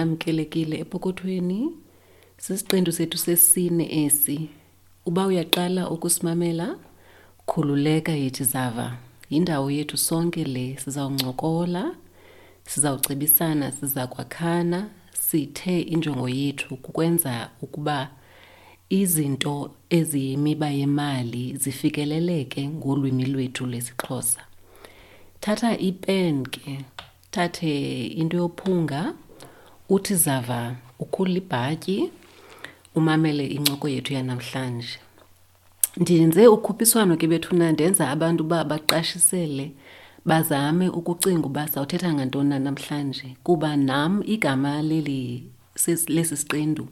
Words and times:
namkelekile 0.00 0.76
epokothweni 0.78 1.60
sisiqendu 2.38 2.92
sethu 2.92 3.18
sesine 3.18 4.04
esi. 4.04 4.48
Uba 5.06 5.26
uyaqala 5.26 5.90
ukusimamela 5.90 6.76
khululeka 7.46 8.12
yethi 8.12 8.44
zava 8.44 8.96
yindawo 9.30 9.70
yethu 9.70 9.96
sonke 9.96 10.44
le 10.44 10.76
sizawuncokola 10.82 11.94
sizawucebisana 12.66 13.72
siza 13.72 14.06
kwakhana 14.06 14.88
sithe 15.12 15.80
injongo 15.80 16.28
yethu 16.28 16.76
kukwenza 16.76 17.50
ukuba 17.62 18.10
izinto 18.88 19.70
eziyimiba 19.90 20.68
yemali 20.70 21.56
zifikeleleke 21.56 22.68
ngolwimi 22.68 23.24
lwethu 23.24 23.66
lesixhosa 23.66 24.40
thatha 25.40 25.78
ipen 25.78 26.46
ke 26.46 26.84
thathe 27.30 28.06
into 28.06 28.36
yophunga 28.36 29.14
uthi 29.90 30.14
zava 30.14 30.76
ukhula 30.98 31.30
ibhatyi 31.30 32.10
umamele 32.94 33.46
incoko 33.46 33.88
yethu 33.88 34.14
yanamhlanje. 34.14 34.98
Ndiyenze 35.96 36.46
ukhuphiswano 36.46 37.16
ke 37.16 37.26
bethuna 37.26 37.72
ndenza 37.72 38.10
abantu 38.10 38.44
uba 38.44 38.64
baqashisele 38.64 39.72
bazame 40.24 40.88
ukucinga 40.88 41.46
uba 41.46 41.68
sawuthetha 41.68 42.14
ngantoni 42.14 42.48
na 42.48 42.58
namhlanje 42.58 43.36
kuba 43.42 43.76
nam 43.76 44.22
igama 44.26 44.82
leli 44.82 45.50
lesi 46.08 46.36
siqendu 46.36 46.88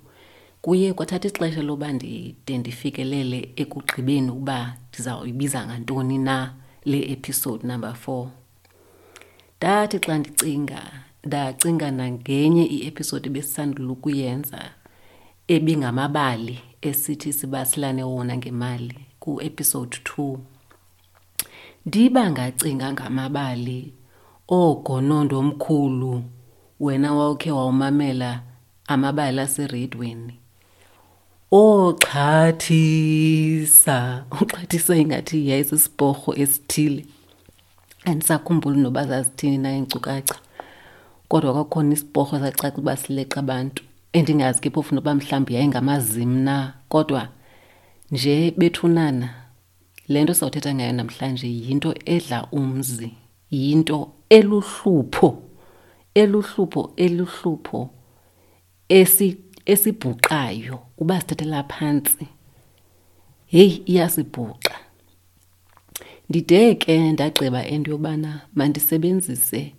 kuye 0.62 0.92
kwathatha 0.92 1.28
ixesha 1.28 1.62
loba 1.62 1.92
ndide 1.92 2.59
ndifikelele 2.59 3.53
ekugqibeni 3.56 4.31
ukuba 4.31 4.75
ndizawuyibiza 4.89 5.67
ngantoni 5.67 6.19
na 6.19 6.55
le 6.84 7.12
episode 7.12 7.67
number 7.67 7.94
four. 7.94 8.31
Ndathi 9.59 9.98
xa 9.98 10.19
ndicinga 10.19 11.08
ndacinga 11.24 11.91
nangenye 11.91 12.64
iepisode 12.66 13.27
ebesisandula 13.28 13.92
ukuyenza 13.92 14.61
ebingamabali 15.55 16.58
esithi 16.88 17.33
sibasilane 17.33 18.02
wona 18.02 18.36
ngemali 18.36 18.98
ku-episode 19.20 19.97
two. 20.05 20.41
Ndiba 21.86 22.30
ngacinga 22.30 22.92
ngamabali 22.92 23.92
oogonondo 24.48 25.38
omkhulu 25.38 26.22
wena 26.80 27.14
wawukhe 27.14 27.50
wawumamela 27.50 28.42
amabali 28.86 29.41
aseredweni 29.41 30.34
oxhathisa 32.38 33.16
uxhathisa 34.41 34.97
ingathi 34.97 35.48
yayisisiporho 35.48 36.34
esithile. 36.42 37.06
Andisakhumbuli 38.05 38.80
noba 38.80 39.06
zazithini 39.06 39.58
na 39.58 39.72
iinkcukacha. 39.77 40.34
Kodwa 41.29 41.53
kwakukhona 41.53 41.93
isiporho 41.93 42.39
sacaca 42.39 42.79
uba 42.79 42.97
sileqa 42.97 43.41
abantu. 43.41 43.83
Endingazi 44.12 44.61
ke 44.61 44.71
phofu 44.71 44.95
noba 44.95 45.15
mhlawumbi 45.15 45.55
yayingamazim 45.55 46.33
na 46.45 46.75
kodwa 46.89 47.29
nje 48.11 48.51
bethunana 48.59 49.34
le 50.09 50.23
nto 50.23 50.34
sawuthetha 50.34 50.75
ngayo 50.75 50.93
namhlanje 50.93 51.47
yinto 51.47 51.95
edla 52.05 52.47
umzi 52.53 53.11
yinto 53.51 54.12
eluhlupho 54.31 55.43
eluhlupho 56.15 56.93
eluhlupho 56.97 57.91
esibhuqayo 59.67 60.79
uba 60.99 61.21
sithathela 61.21 61.62
phantsi. 61.62 62.27
Heyi 63.47 63.83
iyasibhuqa 63.87 64.75
ndide 66.29 66.75
ke 66.75 67.12
ndagqiba 67.12 67.67
into 67.67 67.91
yobana 67.91 68.41
mandisebenzise 68.55 69.72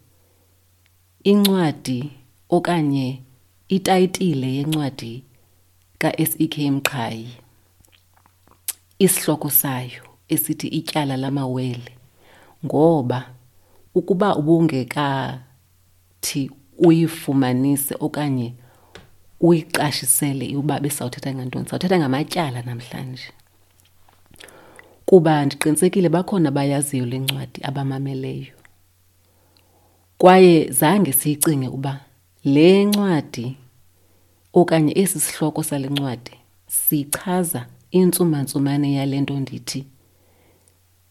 incwadi 1.23 2.11
okanye 2.49 3.21
itayitile 3.67 4.55
yencwadi 4.55 5.23
ka-S.E.K 5.97 6.71
Mqhayi 6.71 7.27
isihloko 8.99 9.49
sayo 9.49 10.03
esithi 10.27 10.67
ityala 10.67 11.17
lamawele. 11.17 11.91
Ngoba 12.65 13.29
ukuba 13.95 14.35
ubungekathi 14.35 16.51
uyifumanise 16.77 17.95
okanye 17.99 18.53
uyiqashisele 19.41 20.55
uba 20.55 20.79
besawuthetha 20.79 21.33
ngantoni 21.33 21.69
sawuthetha 21.69 21.99
ngamatyala 21.99 22.61
namhlanje. 22.61 23.31
Kuba 25.05 25.45
ndiqinisekile 25.45 26.09
bakhona 26.09 26.51
bayaziyo 26.51 27.05
le 27.05 27.19
ncwadi 27.19 27.59
abamameleyo 27.63 28.58
kwaye 30.19 30.71
zange 30.71 31.11
siyicinge 31.13 31.67
uba 31.67 31.99
le 32.43 32.85
ncwadi 32.85 33.55
okanye 34.53 34.93
esi 35.01 35.19
sihloko 35.19 35.63
sale 35.63 35.87
ncwadi 35.89 36.31
sichaza 36.67 37.65
intsumantsumane 37.91 38.93
yale 38.93 39.21
nto 39.21 39.39
ndithi 39.39 39.85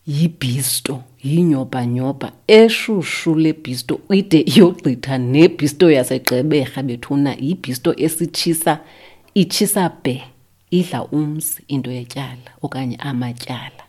yibhisto 0.06 1.02
yinyobhanyoba 1.24 2.32
eshushu 2.47 3.34
lebhisto 3.34 4.00
ide 4.18 4.41
iyogqitha 4.41 5.18
nebhisto 5.18 5.86
yasegqeberha 5.91 6.82
bethuna 6.82 7.32
yibhisto 7.47 7.91
esitshisa 8.04 8.72
itshisa 9.34 9.88
bhe 10.04 10.22
idla 10.70 11.04
umzi 11.04 11.62
into 11.68 11.91
yetyala 11.91 12.50
okanye 12.62 12.97
amatyala. 12.97 13.84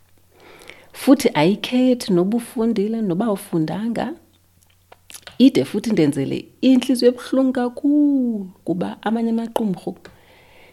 Futhi 0.94 1.29
ayikhethi 1.34 2.13
noba 2.13 2.38
ufundile 2.38 3.02
noba 3.02 3.31
ufundanga 3.31 4.13
ide 5.46 5.66
futhi 5.66 5.90
ndenzele 5.92 6.38
intliziyo 6.62 7.12
ebuhlungu 7.12 7.54
kakhulu 7.54 8.50
kuba 8.66 8.90
amanye 9.08 9.32
amaqumrhu 9.36 9.92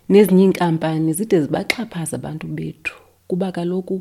nezinye 0.08 0.44
iinkampani 0.44 1.12
zide 1.18 1.36
zibaxhaphaza 1.44 2.16
abantu 2.16 2.46
bethu 2.56 2.94
kuba 3.28 3.52
kaloku 3.56 3.96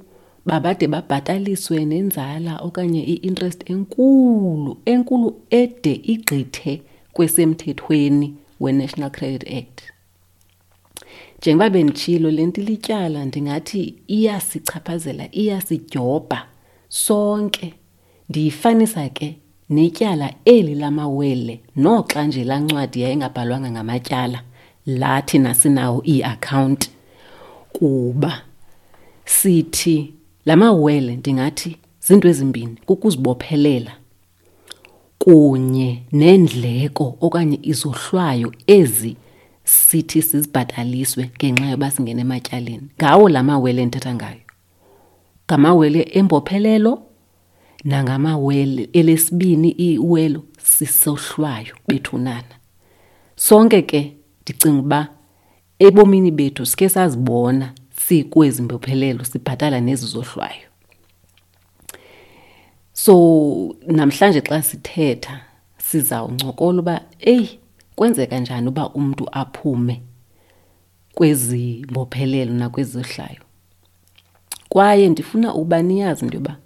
babade 0.46 0.86
babhataliswe 0.88 1.86
nenzala 1.86 2.54
okanye 2.68 3.02
i-interest 3.14 3.70
enkulu 3.70 4.72
enkulu 4.86 5.28
ede 5.50 5.94
igqithe 6.14 6.74
kwesemthethweni 7.14 8.28
we-National 8.60 9.12
Credit 9.12 9.44
Act. 9.60 9.78
Njengoba 11.40 11.70
benditshilo 11.70 12.32
le 12.32 12.46
nto 12.46 12.62
ilityala 12.62 13.26
ndingathi 13.26 13.96
iyasichaphazela 14.08 15.26
iyasidyobha 15.36 16.48
sonke 16.90 17.74
ndiyifanisa 18.30 19.10
ke 19.10 19.36
netyala 19.70 20.34
eli 20.46 20.76
lamawele 20.76 21.60
noxa 21.76 22.24
nje 22.24 22.44
laa 22.44 22.60
ncwadi 22.60 23.02
yayingabhalwanga 23.02 23.72
ngamatyala 23.72 24.42
laa 24.86 25.22
thina 25.22 25.54
sinawo 25.54 26.04
ii-akhawunti 26.08 26.90
kuba 27.74 28.42
sithi 29.26 30.14
la 30.46 30.56
mawele 30.56 31.16
ndingathi 31.16 31.78
zinto 32.00 32.28
ezimbini 32.28 32.76
kukuzibophelela 32.86 33.92
kunye 35.20 36.04
neendleko 36.12 37.18
okanye 37.22 37.60
izohlwayo 37.62 38.54
ezi 38.68 39.16
sithi 39.64 40.22
sizibhataliswe 40.22 41.30
ngenxa 41.38 41.66
yoba 41.66 41.92
singene 41.92 42.22
ematyaleni. 42.22 42.88
Ngawo 42.98 43.30
la 43.30 43.44
mawele 43.44 43.82
endithetha 43.82 44.16
ngayo. 44.16 44.42
Ngamawele 45.48 46.02
embophelelo 46.14 47.02
nangamawele. 47.86 48.90
Elesibini 48.94 49.70
iwelo 49.70 50.44
sisohlwayo 50.64 51.76
bethunana 51.88 52.56
sonke 53.36 53.82
ke 53.82 54.16
ndicinga 54.42 54.80
uba 54.80 55.08
ebomini 55.80 56.32
bethu 56.32 56.66
sikhe 56.66 56.90
sazibona 56.90 57.74
sikwezi 57.98 58.62
mbophelelo 58.62 59.24
sibhatala 59.24 59.82
nezi 59.82 60.06
zohlwayo. 60.06 60.68
So 62.94 63.76
namhlanje 63.88 64.42
xa 64.42 64.62
sithetha 64.62 65.42
sizawuncokola 65.78 66.80
uba 66.80 67.02
eyi 67.20 67.60
kwenzeka 67.96 68.40
njani 68.40 68.68
uba 68.68 68.90
umntu 68.90 69.30
aphume 69.32 70.02
kwezi 71.14 71.86
mbophelelo 71.90 72.54
nakwezi 72.54 72.92
zohlwayo? 72.92 73.42
Kwaye 74.70 75.10
ndifuna 75.10 75.54
uba 75.54 75.82
niyazi 75.82 76.26
into 76.26 76.38
yoba 76.38 76.58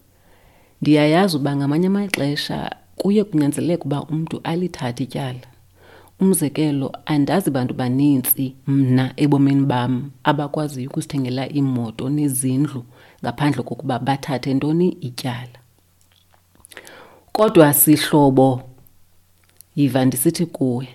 ndiyayazi 0.82 1.38
uba 1.38 1.56
ngamanye 1.56 1.88
amaxesha 1.88 2.76
kuye 2.96 3.24
kunyanzeleka 3.24 3.84
uba 3.86 4.04
umntu 4.04 4.42
alithathe 4.44 5.04
ityala. 5.04 5.48
Umzekelo 6.20 6.92
andazi 7.06 7.52
bantu 7.52 7.74
banintsi 7.74 8.56
mna 8.68 9.14
ebomini 9.16 9.66
bam 9.66 10.12
abakwaziyo 10.24 10.90
ukusithengela 10.90 11.44
iimoto 11.50 12.10
nezindlu 12.10 12.84
ngaphandle 13.24 13.64
kokuba 13.64 14.00
bathathe 14.00 14.54
ntoni? 14.54 14.88
Ityala. 14.90 15.60
Kodwa 17.32 17.74
sihlobo 17.74 18.62
yiva 19.76 20.06
ndisithi 20.06 20.46
kuwe 20.46 20.88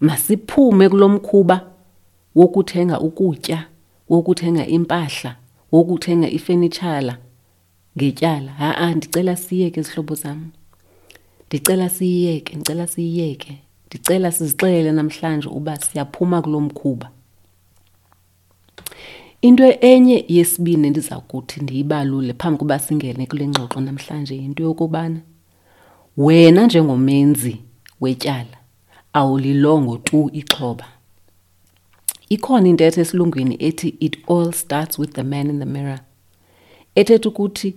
masiphume 0.00 0.88
kulo 0.88 1.08
mkhuba 1.08 1.66
wokuthenga 2.34 3.00
ukutya 3.00 3.66
wokuthenga 4.10 4.66
impahla 4.66 5.36
wokuthenga 5.72 6.28
ifenitshala 6.30 7.18
ngetyala 7.96 8.52
ha-a 8.52 8.94
ndicela 8.94 9.36
siyeke 9.36 9.82
zihlobo 9.82 10.14
zam. 10.14 10.50
Ndicela 11.48 11.88
siyiyeke 11.88 12.56
ndicela 12.56 12.86
siyiyeke 12.86 13.58
ndicela 13.86 14.32
sizixelele 14.32 14.92
namhlanje 14.92 15.48
uba 15.48 15.76
siyaphuma 15.76 16.42
kulo 16.42 16.60
mkhuba. 16.60 17.10
Into 19.42 19.64
enye 19.80 20.24
yesibini 20.28 20.86
endiza 20.86 21.20
kuthi 21.20 21.60
ndiyibalule 21.60 22.32
phambi 22.32 22.58
koba 22.58 22.78
singene 22.78 23.26
kule 23.26 23.48
ngxoxo 23.48 23.80
namhlanje 23.80 24.34
yinto 24.34 24.62
yokubana 24.62 25.20
wena 26.16 26.66
njengomenzi 26.66 27.56
wetyala 28.00 28.56
awulilongo 29.12 29.96
tu 29.96 30.30
ixhoba. 30.32 30.84
Ikhona 32.28 32.68
intetho 32.68 33.00
esilungwini 33.00 33.56
ethi 33.60 33.88
it 34.00 34.16
all 34.30 34.52
starts 34.52 34.98
with 34.98 35.12
the 35.12 35.22
man 35.22 35.50
in 35.50 35.58
the 35.58 35.66
mirror. 35.66 36.00
Ethetha 36.94 37.28
ukuthi 37.28 37.74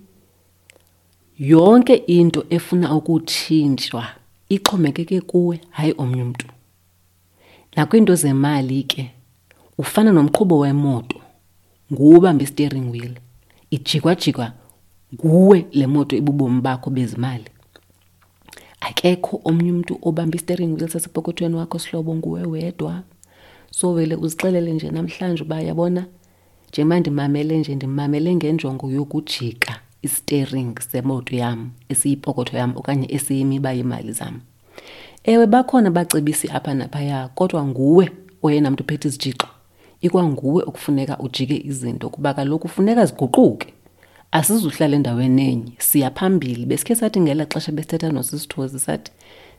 yonke 1.40 1.96
into 1.96 2.46
efuna 2.50 2.96
ukutshintshwa 2.96 4.08
ixhomekeke 4.50 5.22
kuwe 5.22 5.62
hayi 5.70 5.94
omnye 5.98 6.24
umntu. 6.24 6.48
Nakwiinto 7.76 8.16
zemali 8.16 8.84
ke 8.84 9.12
ufana 9.78 10.12
nomqhubo 10.12 10.60
wemoto 10.60 11.22
nguwe 11.94 12.36
i-steering 12.40 12.92
wheel 12.92 13.14
ijikwajikwa 13.72 14.52
nguwe 15.14 15.66
le 15.72 15.88
moto 15.88 16.16
ibubomi 16.16 16.62
bakho 16.62 16.90
bezimali. 16.90 17.46
Akekho 18.80 19.42
omnye 19.44 19.72
umntu 19.72 20.00
obamba 20.02 20.36
i-steering 20.36 20.74
wheel 20.76 20.90
sasepokothweni 20.90 21.56
wakho 21.56 21.80
sihlobo 21.80 22.16
nguwe 22.16 22.44
wedwa. 22.44 23.04
So 23.72 23.94
vele 23.94 24.16
uzixelele 24.16 24.74
nje 24.74 24.90
namhlanje 24.90 25.44
uba 25.44 25.62
yabona 25.62 26.06
njengoba 26.70 27.00
ndimamele 27.00 27.58
nje 27.58 27.76
ndimamele 27.76 28.36
ngenjongo 28.36 28.92
yokujika 28.92 29.80
istering 30.02 30.80
semoto 30.80 31.36
yam 31.36 31.70
esiyipokotho 31.90 32.58
yam 32.58 32.78
okanye 32.78 33.08
esiyimiba 33.16 33.72
yemali 33.72 34.12
zam. 34.12 34.40
Ewe 35.24 35.48
bakhona 35.48 35.92
bacebisi 35.92 36.48
apha 36.50 36.74
naphaya 36.74 37.28
kodwa 37.28 37.66
nguwe 37.66 38.12
oyena 38.44 38.72
mntu 38.72 38.84
uphethe 38.84 39.08
izijixo 39.08 39.48
ikwanguwe 40.02 40.64
okufuneka 40.64 41.20
ujike 41.20 41.58
izinto 41.66 42.10
kuba 42.10 42.34
kaloku 42.34 42.68
funeka 42.68 43.06
ziguquke. 43.06 43.74
Asizuhlala 44.32 44.96
endaweni 44.96 45.50
enye 45.50 45.72
siya 45.78 46.12
phambili. 46.12 46.66
Besikhe 46.66 46.96
sathi 46.96 47.20
ngela 47.20 47.46
xesha 47.46 47.72
besithetha 47.72 48.10
nosisithozi 48.10 48.80
sathi 48.80 49.12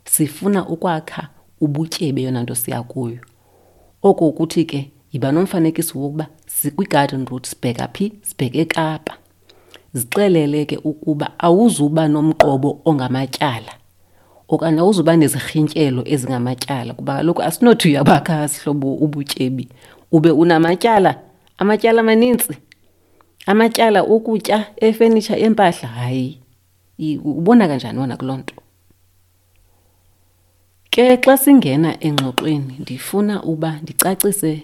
sifuna 0.05 0.69
ukwakha 0.69 1.29
ubutyebi 1.61 2.23
yona 2.23 2.43
nto 2.43 2.55
siya 2.55 2.83
kuyo. 2.83 3.19
Oko 4.03 4.29
ukuthi 4.29 4.65
ke 4.65 4.91
yiba 5.13 5.33
nomfanekiso 5.33 5.99
wokuba 5.99 6.27
sikwi-garden 6.47 7.27
route 7.27 7.49
sibheka 7.49 7.89
phi 7.89 8.13
sibheke 8.23 8.65
kapa. 8.65 9.15
Zixelele 9.95 10.65
ke 10.65 10.77
ukuba 10.85 11.39
awuzuba 11.39 12.09
nomqobo 12.09 12.81
ongamatyala 12.85 13.73
okanye 14.49 14.81
awuzuba 14.81 15.17
nezirhintyelo 15.17 16.03
ezingamatyala 16.07 16.95
kuba 16.95 17.17
kaloku 17.17 17.43
asinothi 17.43 17.89
uyabakha 17.89 18.49
sihlobo 18.49 18.95
ubutyebi. 18.95 19.69
Ube 20.13 20.31
unamatyala 20.31 21.19
amatyala 21.59 22.01
amanintsi 22.01 22.55
amatyala 23.47 24.03
okutya 24.03 24.67
efenitsha 24.77 25.37
empahla 25.37 25.89
hayi 25.89 26.41
ubona 27.25 27.69
kanjani 27.69 27.99
wona 27.99 28.17
kuloo 28.17 28.37
nto? 28.37 28.55
Ke 30.91 31.17
xa 31.17 31.37
singena 31.37 31.97
engxoxweni 32.01 32.75
ndifuna 32.79 33.43
uba 33.43 33.81
ndicacise 33.83 34.63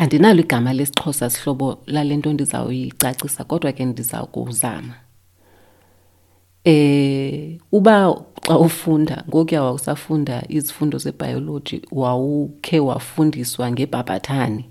andinalo 0.00 0.40
igama 0.40 0.72
lesixhosa 0.72 1.30
sihlobo 1.30 1.78
lale 1.86 2.16
nto 2.16 2.32
ndizawuyicacisa 2.32 3.44
kodwa 3.44 3.72
ke 3.72 3.84
ndiza 3.84 4.18
kuzama 4.22 4.94
eh 6.64 7.58
uba 7.72 8.16
xa 8.46 8.58
ufunda 8.58 9.24
ngokuya 9.28 9.62
wawusafunda 9.62 10.44
izifundo 10.48 10.98
zebhayoloji 10.98 11.82
wawukhe 11.92 12.80
wafundiswa 12.80 13.72
ngebhabhathane 13.72 14.64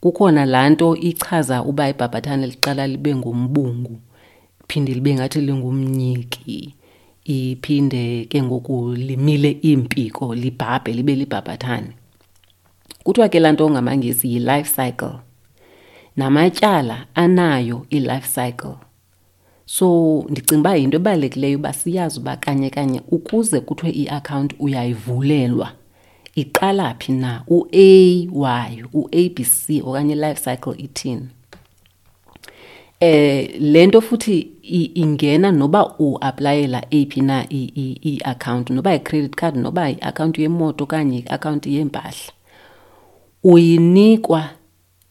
kukhona 0.00 0.46
laa 0.46 0.68
nto 0.70 0.96
ichaza 0.96 1.62
uba 1.62 1.88
ibhabhathane 1.88 2.46
liqala 2.46 2.86
libe 2.86 3.16
ngumbungu 3.16 3.98
iphinde 4.64 4.94
libe 4.94 5.14
ngathi 5.14 5.40
lingumnyiki 5.40 6.74
iphinde 7.24 8.24
ke 8.24 8.42
ngoku 8.42 8.92
limile 8.92 9.58
iimpiko 9.64 10.34
libhabhe 10.34 10.92
libe 10.92 11.14
libhabhathane 11.14 11.97
kuthiwa 13.08 13.28
ke 13.28 13.40
laa 13.40 13.52
nto 13.52 13.70
ngamangesi 13.70 14.32
yi-life 14.32 14.82
cycle. 14.82 15.12
Namatyala 16.16 17.06
anayo 17.14 17.86
i-life 17.90 18.28
cycle. 18.28 18.74
So 19.66 20.24
ndicinga 20.28 20.60
uba 20.60 20.76
yinto 20.76 20.96
ebalulekileyo 20.96 21.58
uba 21.58 21.72
siyazi 21.72 22.20
uba 22.20 22.36
kanye 22.36 22.70
kanye 22.70 23.00
ukuze 23.10 23.60
kuthiwe 23.60 23.92
iakhawunti 23.92 24.56
uyayivulelwa 24.58 25.72
iqala 26.34 26.94
phi 26.94 27.12
na? 27.12 27.42
U-a 27.48 28.26
wayo 28.32 28.88
u-a 28.92 29.28
b 29.28 29.44
c 29.44 29.82
okanye 29.82 30.12
i-life 30.12 30.40
cycle 30.50 30.74
ithini? 30.78 31.28
Eh 33.00 33.60
lento 33.60 34.00
futhi 34.00 34.50
ingena 34.94 35.52
noba 35.52 35.94
uaplayela 35.98 36.84
eyiphi 36.90 37.20
na 37.20 37.46
i-account 37.50 38.70
noba 38.70 38.94
i-credit 38.94 39.34
card 39.36 39.56
noba 39.56 39.90
i-account 39.90 40.38
yemoto 40.38 40.84
okanye 40.84 41.18
i-account 41.18 41.66
yempahla 41.66 42.32
uyinikwa 43.42 44.50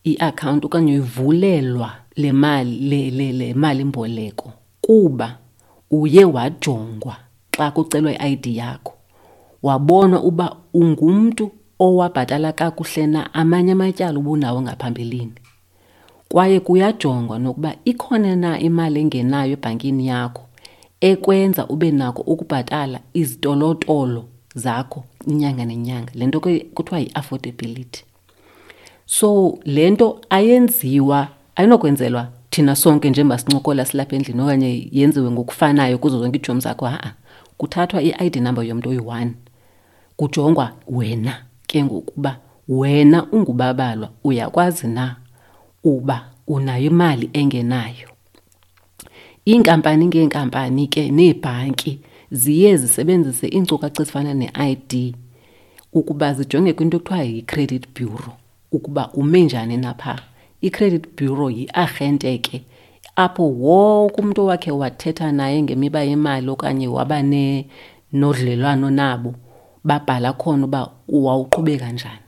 i-account 0.03 0.65
okanye 0.65 0.91
uyivulelwa 0.91 1.91
le 2.15 2.31
mali 2.31 2.79
le, 2.79 3.09
le, 3.11 3.31
le 3.31 3.53
mali 3.53 3.83
mboleko 3.83 4.51
kuba 4.81 5.37
uye 5.91 6.25
wajongwa 6.25 7.15
xa 7.51 7.71
kucelwa 7.71 8.11
i-ID 8.11 8.45
yakho. 8.45 8.93
Wabonwa 9.63 10.23
uba 10.23 10.55
ungumntu 10.73 11.51
owabhatala 11.79 12.51
kakuhle 12.51 13.07
na 13.07 13.33
amanye 13.33 13.71
amatyala 13.71 14.19
ubunawo 14.19 14.61
ngaphambilini. 14.61 15.33
Kwaye 16.29 16.59
kuyajongwa 16.59 17.39
nokuba 17.39 17.75
ikhona 17.85 18.35
na 18.35 18.59
imali 18.59 18.99
engenayo 18.99 19.53
ebhankini 19.53 20.07
yakho 20.07 20.43
ekwenza 21.01 21.67
ube 21.67 21.91
nako 21.91 22.21
ukubhatala 22.21 22.99
izitolotolo 23.13 24.25
zakho 24.55 25.03
inyanga 25.27 25.65
nenyanga. 25.65 26.11
Le 26.15 26.25
nto 26.27 26.39
kuthiwa 26.73 26.99
yi-affordability 26.99 28.03
so 29.07 29.59
le 29.65 29.89
nto 29.89 30.21
ayenziwa 30.29 31.27
ayinokwenzelwa 31.55 32.27
thina 32.49 32.75
sonke 32.75 33.09
njengoba 33.09 33.37
sincokola 33.37 33.85
silapha 33.85 34.15
endlini 34.15 34.41
okanye 34.41 34.89
yenziwe 34.91 35.31
ngokufanayo 35.31 35.97
kuzo 35.97 36.19
zonke 36.19 36.37
iitshomi 36.37 36.61
zakho. 36.61 36.85
Ha-a 36.85 37.13
kuthathwa 37.57 38.01
i-id 38.01 38.35
number 38.35 38.63
yomntu 38.65 38.89
oyi-one 38.89 39.31
kujongwa 40.15 40.73
wena 40.87 41.43
ke 41.67 41.83
ngokuba 41.83 42.37
wena 42.67 43.25
ungubabalwa 43.31 44.09
uyakwazi 44.23 44.87
na 44.87 45.15
uba 45.83 46.29
unayo 46.47 46.85
imali 46.85 47.29
engenayo. 47.33 48.09
Iinkampani 49.47 50.05
ngeenkampani 50.07 50.87
ke 50.87 51.11
neebhanki 51.11 51.99
ziye 52.31 52.77
zisebenzise 52.77 53.47
iinkcukacha 53.47 54.01
ezifana 54.01 54.33
ne-id 54.33 55.15
ukuba 55.93 56.33
zijonge 56.33 56.73
kwinto 56.73 56.97
ekuthiwa 56.97 57.23
yi-credit 57.23 57.87
bureau. 57.99 58.33
Ukuba 58.77 59.09
ume 59.13 59.41
njani 59.43 59.77
napha. 59.77 60.19
I-credit 60.61 61.03
bureau 61.17 61.49
yi-arhente 61.49 62.37
ke 62.37 62.63
apho 63.15 63.43
wonke 63.49 64.21
umntu 64.21 64.41
owakhe 64.41 64.71
wathetha 64.71 65.31
naye 65.31 65.61
ngemiba 65.61 66.01
yemali 66.03 66.49
okanye 66.49 66.87
waba 66.87 67.21
nodlelwano 68.13 68.89
nabo 68.89 69.33
babhala 69.83 70.33
khona 70.33 70.65
uba 70.65 70.89
wawuqhubeka 71.07 71.91
njani. 71.91 72.25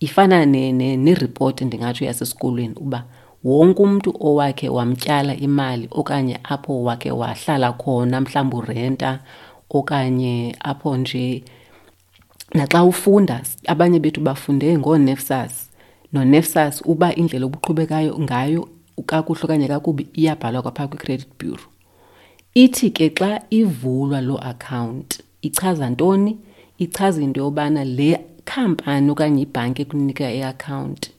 Ifana 0.00 0.46
neripoti 0.46 1.64
ndingatsho 1.64 2.04
yasesikolweni 2.04 2.74
uba 2.74 3.04
wonke 3.44 3.82
umntu 3.82 4.14
owakhe 4.20 4.68
wamtyala 4.68 5.36
imali 5.36 5.88
okanye 5.90 6.38
apho 6.44 6.82
wakhe 6.82 7.10
wahlala 7.10 7.72
khona 7.72 8.20
mhlawumbi 8.20 8.56
urenta 8.56 9.20
okanye 9.70 10.56
apho 10.60 10.96
nje 10.96 11.44
naxa 12.54 12.84
ufunda 12.84 13.42
abanye 13.66 13.98
bethu 14.00 14.20
bafunde 14.20 14.78
ngoonefsas 14.78 15.67
nonefsas 16.12 16.82
uba 16.84 17.14
indlela 17.14 17.46
obuqhubekayo 17.46 18.18
ngayo 18.18 18.68
kakuhle 19.06 19.42
okanye 19.44 19.68
kakubi 19.68 20.06
iyabhalwa 20.14 20.62
kwaphaa 20.62 20.88
kwi-credit 20.88 21.28
bureau. 21.38 21.70
Ithi 22.54 22.90
ke 22.90 23.10
xa 23.18 23.40
ivulwa 23.50 24.20
loo 24.20 24.40
account 24.42 25.20
ichaza 25.42 25.90
ntoni? 25.90 26.38
Ichaza 26.78 27.22
into 27.22 27.40
yobana 27.40 27.84
le 27.84 28.18
khampani 28.44 29.10
okanye 29.10 29.42
ibhanki 29.42 29.82
ekunika 29.82 30.32
iakhawunti 30.32 31.10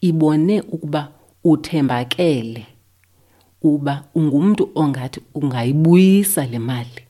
ibone 0.00 0.60
ukuba 0.60 1.08
uthembakele 1.44 2.66
uba 3.62 4.04
ungumntu 4.14 4.70
ongathi 4.74 5.20
ungayibuyisa 5.34 6.46
le 6.46 6.58
mali. 6.58 7.02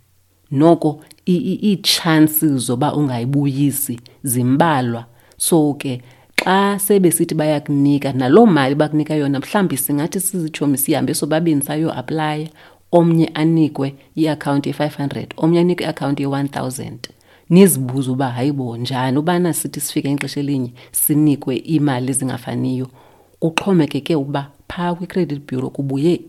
Noko 0.50 1.00
iitshansi 1.28 2.48
zoba 2.58 2.94
ungayibuyisi 2.94 4.00
zimbalwa. 4.22 5.06
So 5.36 5.74
ke 5.74 6.02
xa 6.40 6.78
sebesithi 6.78 7.34
bayakunika 7.34 8.12
naloo 8.12 8.46
mali 8.46 8.74
bakunika 8.74 9.14
yona 9.14 9.40
mhlawumbi 9.40 9.76
singathi 9.76 10.20
sizitshomi 10.20 10.78
sihambe 10.78 11.14
sobabini 11.14 11.62
sayoaplaya 11.62 12.48
omnye 12.92 13.26
anikwe 13.34 13.94
iakhawunti 14.16 14.68
ye-five 14.68 14.96
hundred 14.96 15.34
omnye 15.36 15.60
anikwe 15.60 15.86
iakhawunti 15.86 16.22
ye-one 16.22 16.48
thousand. 16.48 17.08
Nizibuze 17.50 18.10
uba 18.10 18.30
hayibo 18.30 18.76
njani 18.76 19.18
ubana 19.18 19.52
sithi 19.52 19.80
sifike 19.80 20.12
ngexesha 20.12 20.40
elinye 20.40 20.72
sinikwe 20.92 21.56
iimali 21.56 22.10
ezingafaniyo? 22.10 22.86
Kuxhomekeke 23.40 24.14
uba 24.16 24.50
phaa 24.68 24.94
kwi-credit 24.94 25.40
bureau 25.50 25.70
kubuye 25.70 26.20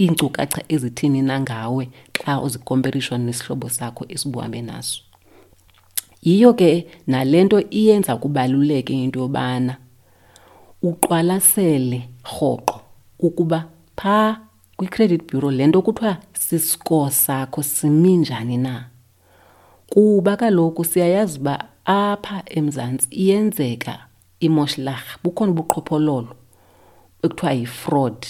iinkcukacha 0.00 0.62
ezithini 0.68 1.22
nangawe 1.22 1.88
xa 2.12 2.40
uzikomperishwa 2.40 3.18
nesihlobo 3.18 3.68
sakho 3.68 4.04
esibuhambe 4.08 4.62
naso 4.62 5.07
yiyo 6.22 6.52
ke 6.54 6.86
nale 7.06 7.44
nto 7.44 7.60
iyenza 7.70 8.16
kubaluleke 8.16 8.92
into 9.04 9.20
yobana 9.20 9.76
uqwalasele 10.82 12.08
rhoqo 12.24 12.80
ukuba 13.18 13.64
phaa 13.96 14.36
kwi-credit 14.76 15.32
bureau 15.32 15.50
le 15.50 15.66
nto 15.66 15.82
kuthiwa 15.82 16.16
siscore 16.32 17.10
sakho 17.10 17.62
simi 17.62 18.16
njani 18.16 18.56
na. 18.56 18.84
Kuba 19.90 20.36
kaloku 20.36 20.84
siyayazi 20.84 21.38
uba 21.38 21.64
apha 21.84 22.42
emzantsi 22.46 23.08
iyenzeka 23.10 23.98
imoshlarha 24.40 25.18
bukhona 25.24 25.52
ubuqhophololo 25.52 26.34
ekuthiwa 27.22 27.52
yi-fraud. 27.52 28.26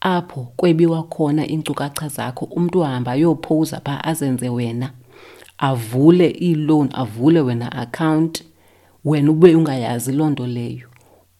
Apho 0.00 0.52
kwebiwa 0.56 1.02
khona 1.02 1.46
iinkcukacha 1.46 2.08
zakho 2.08 2.44
umntu 2.44 2.84
ahamba 2.84 3.12
ayophowuza 3.12 3.80
phaa 3.80 4.04
azenze 4.04 4.48
wena 4.48 4.90
avule 5.60 6.36
ii-loan 6.42 6.88
avule 6.92 7.40
wena 7.40 7.72
account 7.72 8.44
wena 9.04 9.30
ube 9.30 9.54
ungayazi 9.54 10.12
loo 10.12 10.30
nto 10.30 10.46
leyo. 10.46 10.88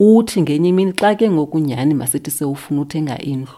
Uthi 0.01 0.43
ngenye 0.43 0.69
imini 0.69 0.93
xa 0.93 1.15
ke 1.15 1.31
ngoku 1.31 1.59
nyhani 1.59 1.95
masithi 1.95 2.31
sewufuna 2.31 2.81
uthenga 2.81 3.19
indlu 3.19 3.53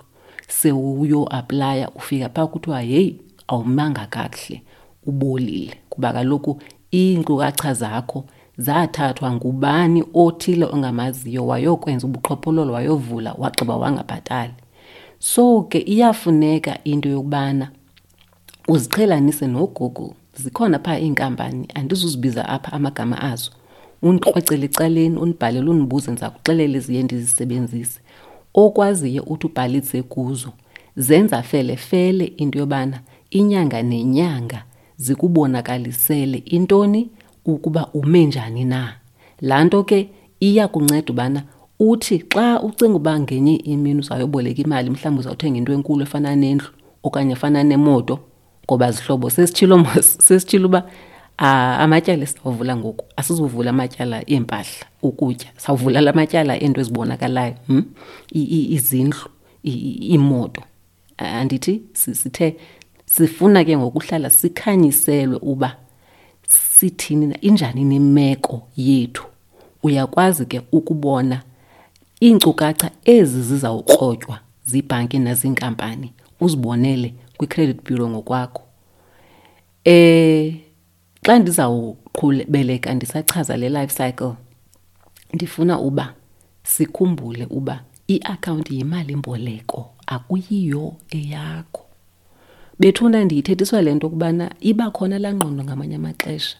sewuyoaplaya 0.49 1.91
ufika 1.91 2.29
phaa 2.29 2.47
kuthiwa 2.47 2.81
heyi 2.81 3.21
awumanga 3.49 4.07
kakuhle 4.07 4.63
ubolile. 5.07 5.75
Kuba 5.89 6.13
kaloku 6.13 6.63
iinkcukacha 6.95 7.75
zakho 7.75 8.25
zathathwa 8.59 9.33
ngubani 9.33 10.05
othile 10.15 10.65
ongamaziyo 10.65 11.47
wayokwenza 11.47 12.07
ubuqhophololo 12.07 12.73
wayovula 12.73 13.35
wagqiba 13.39 13.77
wangabhatali. 13.77 14.53
So 15.19 15.63
ke 15.63 15.79
iyafuneka 15.79 16.85
into 16.85 17.09
yokubana 17.09 17.71
uziqhelanise 18.69 19.47
noGoogle 19.47 20.15
zikhona 20.35 20.79
phaa 20.79 20.99
iinkampani 20.99 21.69
andizuzibiza 21.75 22.49
apha 22.49 22.73
amagama 22.73 23.23
azo. 23.23 23.51
Undikrwecele 24.03 24.65
ecaleni 24.65 25.17
undibhalele 25.17 25.71
undibuze 25.71 26.11
ndiza 26.11 26.31
kuxelela 26.31 26.77
eziye 26.77 27.03
ndizisebenzise. 27.03 28.01
Okwaziyo 28.55 29.23
uthi 29.23 29.47
ubhalitse 29.47 30.03
kuzo 30.03 30.53
zenza 30.97 31.43
fele 31.43 31.77
fele 31.77 32.25
into 32.25 32.59
yobana 32.59 33.01
inyanga 33.31 33.83
nenyanga 33.83 34.65
zikubonakalisele 34.97 36.39
intoni? 36.39 37.11
Ukuba 37.45 37.89
ume 37.95 38.27
njani 38.27 38.65
na. 38.65 38.95
Laa 39.41 39.65
nto 39.65 39.85
ke 39.85 40.09
iya 40.41 40.69
kunceda 40.69 41.13
ubana 41.13 41.43
uthi 41.81 42.19
xa 42.19 42.63
ucinga 42.63 42.97
uba 42.97 43.21
ngenye 43.21 43.57
imini 43.57 44.01
uzayoboleka 44.01 44.63
imali 44.63 44.91
mhlawumbi 44.91 45.21
uzawuthenga 45.21 45.59
into 45.59 45.73
enkulu 45.73 46.03
efana 46.03 46.37
nendlu 46.37 46.69
okanye 47.03 47.33
efana 47.33 47.63
nemoto 47.65 48.19
ngoba 48.65 48.93
zihlobo 48.93 49.31
sesitshilo 49.31 49.87
sesitshilo 50.27 50.69
uba 50.69 50.83
uh, 51.39 51.47
amatyala 51.85 52.23
esizawuvula 52.23 52.77
ngoku 52.77 53.05
asizuvula 53.17 53.71
amatyala 53.71 54.31
eempahla 54.31 54.87
ukutya 55.03 55.51
sawuvula 55.57 56.01
la 56.01 56.13
matyala 56.13 56.63
eento 56.63 56.81
ezibonakalayo 56.81 57.55
hm? 57.67 57.83
izindlu 58.75 59.31
iimoto 59.65 60.63
andithi 61.19 61.83
sithe 61.93 62.57
sifuna 63.07 63.65
ke 63.65 63.77
ngokuhlala 63.77 64.31
sikhanyiselwe 64.31 65.39
uba 65.43 65.77
sithini 66.49 67.27
na 67.27 67.41
injani 67.41 67.85
nemeko 67.85 68.69
yethu 68.77 69.25
uyakwazi 69.83 70.47
ke 70.47 70.61
ukubona 70.73 71.43
iinkcukacha 72.23 72.91
ezi 73.05 73.43
zizawukrotywa 73.43 74.39
ziibhanki 74.65 75.19
naziinkampani 75.19 76.13
uzibonele 76.41 77.15
kwi-credit 77.43 77.83
bureau 77.85 78.09
ngokwakho. 78.09 78.63
Eh 79.85 80.55
xa 81.27 81.39
ndizawuqhubeleka 81.39 82.95
ndisachaza 82.95 83.57
le 83.57 83.69
life 83.69 83.95
cycle 83.95 84.35
ndifuna 85.35 85.81
uba 85.81 86.15
sikhumbule 86.63 87.47
uba 87.51 87.81
iakhawunti 88.09 88.77
yimali 88.79 89.17
mboleko 89.17 89.91
akuyiyo 90.07 90.95
eyakho. 91.11 91.83
Bethuna 92.79 93.25
ndiyithethiswa 93.25 93.83
le 93.83 93.95
nto 93.95 94.09
kubana 94.11 94.55
iba 94.61 94.91
khona 94.91 95.19
laa 95.19 95.35
ngqondo 95.35 95.65
ngamanye 95.65 95.97
amaxesha. 95.97 96.57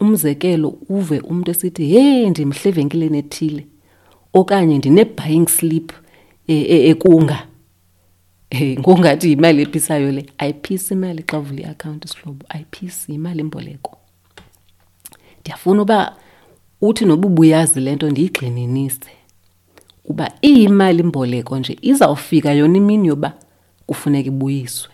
Umzekelo 0.00 0.78
uve 0.88 1.20
umntu 1.20 1.50
esithi 1.50 1.86
he 1.86 2.30
ndimhle 2.30 2.68
evenkileni 2.70 3.18
ethile 3.18 3.66
okanye 4.34 4.78
ndine-buying 4.78 5.48
slip 5.48 5.92
ekunga 6.48 7.38
e, 7.46 7.51
ngongathi 8.54 9.28
yimali 9.30 9.62
ephisayo 9.62 10.12
le 10.12 10.26
ayiphisi 10.38 10.94
imali 10.94 11.22
xa 11.22 11.38
uvula 11.38 11.60
iakhawunti 11.60 12.08
sihlobo 12.08 12.44
ayiphisi 12.48 13.12
yimali 13.12 13.40
imboleko 13.40 13.98
ndiyafuna 15.40 15.82
uba 15.82 16.16
uthi 16.80 17.04
noba 17.04 17.28
ubuyazi 17.28 17.80
le 17.80 17.94
nto 17.94 18.10
ndiyigxininise 18.10 19.10
uba 20.04 20.32
iyimali 20.42 21.02
mboleko 21.02 21.58
nje 21.58 21.78
izawufika 21.82 22.52
yona 22.52 22.76
imini 22.76 23.08
yoba 23.08 23.32
kufuneka 23.86 24.28
ibuyiswe. 24.28 24.92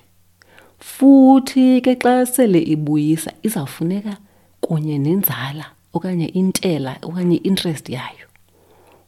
Futhi 0.78 1.80
ke 1.80 1.94
xa 2.02 2.26
sele 2.26 2.58
ibuyisa 2.58 3.32
izawufuneka 3.42 4.16
kunye 4.60 4.98
nenzala 4.98 5.66
okanye 5.92 6.26
intela 6.26 6.96
okanye 7.02 7.36
interest 7.36 7.88
yayo. 7.88 8.26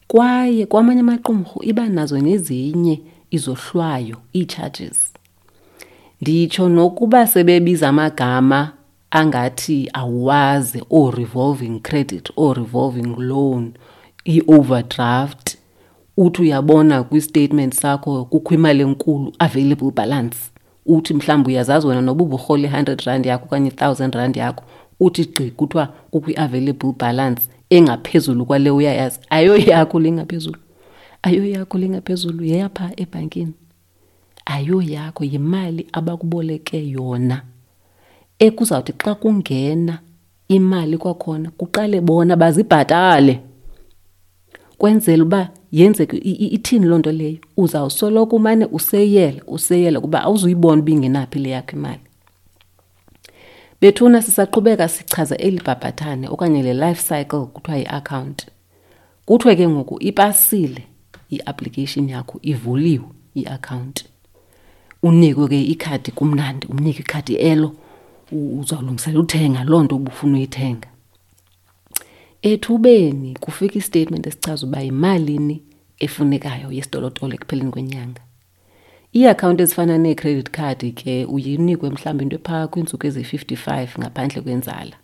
Kwaye 0.07 0.65
kwamanye 0.65 0.99
amaqumrhu 0.99 1.63
iba 1.63 1.89
nazo 1.89 2.19
nezinye 2.19 3.01
izohlwayo 3.31 4.17
ii-charges. 4.35 5.13
Nditsho 6.21 6.69
nokuba 6.69 7.27
sebebiza 7.27 7.89
amagama 7.89 8.71
angathi 9.11 9.89
awazi 9.93 10.83
oo-revolving 10.91 11.79
credit 11.79 12.31
oo-revolving 12.37 13.15
loan 13.17 13.73
i-overdraft 14.25 15.57
uthi 16.17 16.41
uyabona 16.41 17.03
kwistatement 17.03 17.73
sakho 17.73 18.25
kukho 18.25 18.53
imali 18.53 18.81
enkulu 18.81 19.33
available 19.39 19.91
balance. 19.91 20.37
Uthi 20.85 21.13
mhlawumbi 21.13 21.51
uyazazi 21.51 21.87
wena 21.87 22.01
noba 22.01 22.23
uburhola 22.23 22.67
i-hundred 22.67 23.01
rand 23.01 23.25
yakho 23.25 23.45
okanye 23.45 23.67
i-thousand 23.69 24.13
rand 24.15 24.35
yakho 24.35 24.63
uthi 24.99 25.25
gqi 25.25 25.51
kuthiwa 25.51 25.85
kukho 26.11 26.31
i-available 26.31 26.93
balance 26.99 27.41
engaphezulu 27.69 28.45
kwale 28.45 28.69
uyayazi 28.71 29.19
ayoyakho 29.29 29.99
le 29.99 30.11
ngaphezulu 30.11 30.57
ayoyakho 31.23 31.77
yakho 31.77 31.89
ngaphezulu 31.89 32.43
yeyapha 32.45 32.91
ebhankini. 32.97 33.53
Ayoyakho 34.45 35.23
yimali 35.23 35.87
abakuboleke 35.93 36.89
yona. 36.89 37.41
Ekuzawuthi 38.39 38.93
xa 38.97 39.15
kungena 39.15 39.99
imali 40.47 40.97
kwakhona 40.97 41.51
kuqale 41.51 42.01
bona 42.01 42.35
bazibhatale. 42.35 43.39
Kwenzela 44.77 45.23
uba 45.23 45.49
yenzeke 45.71 46.17
ithini 46.17 46.85
loo 46.85 46.97
nto 46.97 47.11
leyo? 47.11 47.37
Uzawusoloko 47.57 48.35
umane 48.35 48.65
useyela 48.65 49.41
useyela 49.47 50.01
kuba 50.01 50.23
awuzuyibona 50.23 50.81
uba 50.81 50.91
ingenaphi 50.91 51.39
le 51.39 51.49
yakho 51.49 51.75
imali. 51.75 52.01
Bethuna 53.81 54.21
sisaqhubeka 54.21 54.87
sichaza 54.87 55.37
eli 55.37 55.61
bhabhathane 55.65 56.27
okanye 56.29 56.63
le 56.63 56.73
life 56.73 57.01
cycle 57.01 57.45
kuthiwa 57.45 57.77
yi-account. 57.77 58.47
Kuthiwe 59.25 59.55
ke 59.55 59.67
ngoku 59.67 60.03
ipasile 60.03 60.90
i-application 61.31 62.09
yakho 62.09 62.39
ivuliwe 62.41 63.05
i-account. 63.35 64.05
Unikwe 65.03 65.47
ke 65.47 65.63
ikhadi 65.63 66.11
kumnandi 66.11 66.67
umnike 66.67 66.99
ikhadi 66.99 67.35
elo 67.35 67.75
uzawulungisela 68.31 69.19
uthenga 69.19 69.63
loo 69.63 69.83
nto 69.83 69.95
ubufuna 69.95 70.37
uyithenga. 70.37 70.87
Ethubeni 72.41 73.37
kufika 73.39 73.75
istatement 73.79 74.27
esichaza 74.27 74.67
uba 74.67 74.81
yimalini 74.81 75.61
efunekayo 75.99 76.71
yesitolotolo 76.71 77.33
ekupheleni 77.33 77.71
kwenyanga. 77.71 78.21
Iiakhawunti 79.15 79.63
ezifana 79.63 79.97
nee-credit 79.97 80.49
card 80.49 80.93
ke 80.93 81.25
uyinikwe 81.25 81.89
mhlawumbi 81.89 82.23
into 82.23 82.35
ephaa 82.35 82.67
kwiintsuku 82.67 83.07
ezi-55 83.07 83.99
ngaphandle 83.99 84.41
kwenzala. 84.41 84.95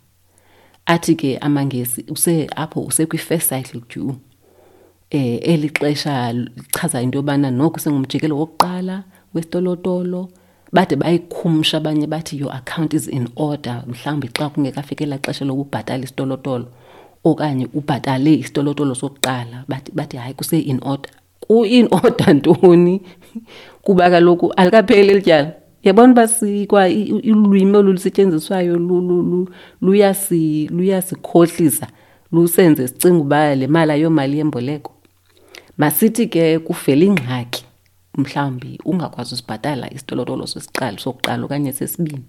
Athi 0.86 1.14
ke 1.14 1.38
amangesi 1.38 2.04
use 2.08 2.46
apho 2.56 2.80
usekwi-first 2.80 3.48
cycle 3.48 3.80
due 3.88 4.14
eh 5.10 5.40
eli 5.42 5.68
xesha 5.68 6.32
lichaza 6.32 7.02
into 7.02 7.18
yobana 7.18 7.50
noko 7.50 7.78
sengumjikelo 7.78 8.36
wokuqala 8.36 9.04
wesitolotolo 9.34 10.28
bade 10.72 10.96
bayikhumsha 10.96 11.76
abanye 11.76 12.06
bathi 12.06 12.38
your 12.38 12.52
account 12.52 12.94
is 12.94 13.08
in 13.08 13.28
order. 13.36 13.82
Mhlawumbi 13.86 14.28
xa 14.28 14.48
kungekafiki 14.48 15.04
elaa 15.04 15.18
xesha 15.18 15.44
lokubhatala 15.44 16.04
isitolotolo 16.04 16.66
okanye 17.24 17.68
ubhatale 17.74 18.34
isitolotolo 18.34 18.94
sokuqala 18.94 19.64
bathi 19.68 19.92
bathi 19.92 20.16
hayi 20.16 20.34
kuse-in 20.34 20.80
order. 20.82 21.12
Ku-in 21.40 21.88
order 21.90 22.34
ntoni? 22.34 23.00
Kuba 23.84 24.10
kaloku 24.10 24.52
alikapheli 24.56 25.10
eli 25.10 25.22
tyala. 25.22 25.52
Yabona 25.82 26.12
uba 26.12 26.28
sikwa 26.28 26.88
ilwimi 26.88 27.76
olu 27.76 27.92
lisetyenziswayo 27.92 28.76
luyasikhohlisa 30.70 31.86
lusenze 32.32 32.88
sicinga 32.88 33.18
uba 33.18 33.54
le 33.54 33.66
mali 33.66 33.92
ayomali 33.92 34.38
yemboleko. 34.38 34.97
Masithi 35.78 36.26
ke 36.26 36.58
kuvela 36.58 37.04
ingxaki 37.04 37.64
mhlawumbi 38.18 38.78
ungakwazi 38.84 39.34
usibhatala 39.34 39.92
isitolotolo 39.94 40.46
sesiqalo 40.46 40.98
sokuqala 40.98 41.44
okanye 41.44 41.72
sesibini. 41.72 42.24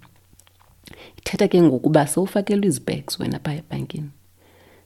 Ithetha 1.17 1.47
ke 1.47 1.61
ngokuba 1.61 2.07
sewufakelwe 2.07 2.67
izibags 2.67 3.19
wena 3.19 3.39
phaa 3.39 3.53
ebhankini. 3.61 4.09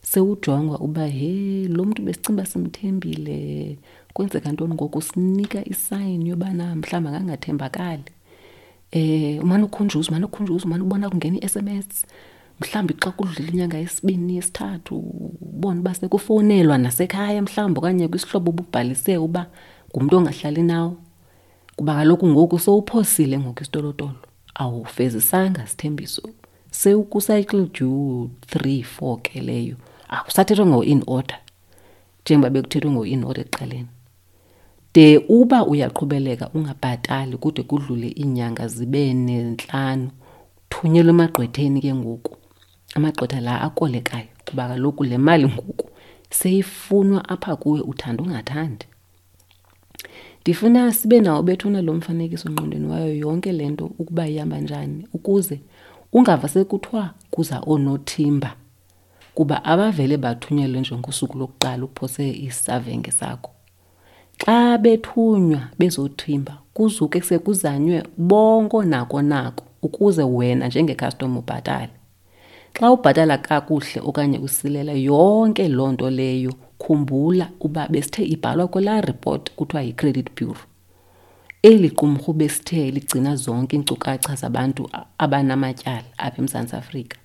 Sewujongwa 0.02 0.78
uba 0.80 1.06
he 1.06 1.68
lo 1.68 1.84
mntu 1.84 2.02
besicinga 2.02 2.46
simthembile. 2.46 3.78
Kwenzeka 4.12 4.52
ntoni 4.52 4.74
ngoku? 4.74 5.02
Sinika 5.02 5.64
isayini 5.64 6.28
yobana 6.28 6.76
mhlawumbi 6.76 7.08
angangathembakali. 7.08 8.04
Eh 8.90 9.42
umane 9.42 9.64
ukhunjuza 9.64 10.08
umane 10.08 10.24
ukhunjuza 10.24 10.64
umane 10.64 10.82
ubona 10.82 11.10
kungena 11.10 11.36
i-SMS 11.36 12.06
mhlawumbi 12.60 12.94
xa 13.02 13.10
kudlula 13.10 13.50
inyanga 13.50 13.78
yesibini 13.78 14.36
yesithathu 14.36 14.94
ubone 15.40 15.80
uba 15.80 15.94
sekufowunelwa 15.94 16.78
nasekhaya 16.78 17.42
mhlawumbi 17.42 17.78
okanye 17.78 18.08
kwisihlobo 18.08 18.50
ububhalise 18.50 19.16
uba 19.18 19.46
ngumntu 19.90 20.16
ongahlali 20.16 20.62
nawo. 20.62 20.96
Kuba 21.76 21.94
kaloku 21.94 22.26
ngoku 22.28 22.58
sowuphosile 22.58 23.38
ngoku 23.38 23.62
isitolotolo. 23.62 24.20
Awufezisanga 24.54 25.66
sithembiso. 25.66 26.22
Sewukucycle 26.70 27.66
due 27.74 28.28
3 28.50 28.84
4 29.00 29.16
ke 29.22 29.40
leyo. 29.40 29.76
Akusathethwa 30.08 30.66
ngo-in 30.66 31.02
order 31.06 31.38
njengoba 32.24 32.50
bekuthethwe 32.50 32.90
ngo-in 32.90 33.24
order 33.24 33.44
ekuqaleni. 33.44 33.88
De 34.94 35.18
uba 35.28 35.66
uyaqhubeleka 35.66 36.50
ungabhatali 36.54 37.36
kude 37.36 37.62
kudlule 37.62 38.08
iinyanga 38.08 38.68
zibe 38.68 39.14
nentlanu 39.14 40.10
thunyelwe 40.70 41.10
emagqwetheni 41.10 41.80
ke 41.80 41.94
ngoku. 41.94 42.36
Amagqwetha 42.94 43.40
la 43.40 43.60
akolekayo 43.60 44.26
kuba 44.46 44.68
kaloku 44.68 45.04
le 45.04 45.18
mali 45.18 45.46
ngoku 45.46 45.90
seyifunwa 46.30 47.28
apha 47.28 47.56
kuwe 47.56 47.80
uthanda 47.80 48.22
ungathandi. 48.22 48.86
Ndifuna 50.42 50.92
sibe 50.92 51.20
nawo 51.20 51.42
bethuna 51.42 51.82
lo 51.82 51.94
mfanekiso 51.94 52.50
ngqondweni 52.50 52.86
wayo 52.86 53.14
yonke 53.14 53.52
le 53.52 53.68
nto 53.68 53.84
ukuba 53.98 54.28
ihamba 54.28 54.58
njani 54.60 55.08
ukuze 55.12 55.60
ungava 56.12 56.48
sekuthiwa 56.48 57.10
kuza 57.30 57.60
oonothimba 57.66 58.56
kuba 59.34 59.64
abavele 59.64 60.16
bathunyelwe 60.16 60.80
njengosuku 60.80 61.38
lokuqala 61.38 61.84
uphose 61.84 62.30
isavenge 62.30 63.10
sakho. 63.10 63.50
Xa 64.38 64.78
bethunywa 64.78 65.60
bezothimba 65.78 66.58
kuzuke 66.74 67.20
sekuzanywe 67.20 68.02
bonko 68.18 68.82
nako 68.84 69.22
nako 69.22 69.64
ukuze 69.82 70.22
wena 70.22 70.66
njengecustomer 70.66 71.38
ubhatale. 71.38 71.90
Xa 72.74 72.90
ubhatala 72.92 73.38
kakuhle 73.38 74.00
okanye 74.08 74.38
usilela 74.38 74.92
yonke 74.92 75.68
loo 75.68 75.92
nto 75.92 76.10
leyo 76.10 76.52
khumbula 76.78 77.46
uba 77.60 77.88
besithe 77.88 78.24
ibhalwa 78.34 78.68
kwelaa 78.68 79.00
report 79.00 79.50
kuthiwa 79.56 79.82
yi-credit 79.82 80.28
bureau. 80.36 80.56
Eli 81.62 81.90
qumrhu 81.90 82.32
besithe 82.32 82.90
ligcina 82.90 83.36
zonke 83.36 83.76
iinkcukacha 83.76 84.34
zabantu 84.34 84.90
abanamatyala 85.18 86.08
apha 86.18 86.38
emzantsi 86.42 86.76
afrika. 86.76 87.16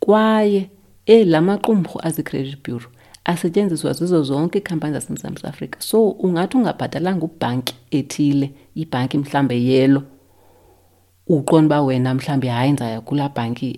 Kwaye 0.00 0.70
ela 1.06 1.40
maqumrhu 1.40 2.00
azii-credit 2.02 2.58
bureau 2.64 2.90
asetyenziswa 3.24 3.92
zizo 3.92 4.22
zonke 4.22 4.58
iikhampani 4.58 4.94
zasemzantsi 4.94 5.46
afrika. 5.46 5.80
So 5.80 6.10
ungathi 6.10 6.56
ungabhatalanga 6.56 7.24
ubhanki 7.26 7.74
ethile 7.90 8.50
ibhanki 8.74 9.18
mhlawumbe 9.18 9.62
yelo 9.62 10.02
uqonda 11.28 11.76
uba 11.80 11.86
wena 11.86 12.14
mhlawumbi 12.14 12.48
hayi 12.48 12.72
ndizaya 12.72 13.00
kulaa 13.00 13.28
bhanki 13.28 13.70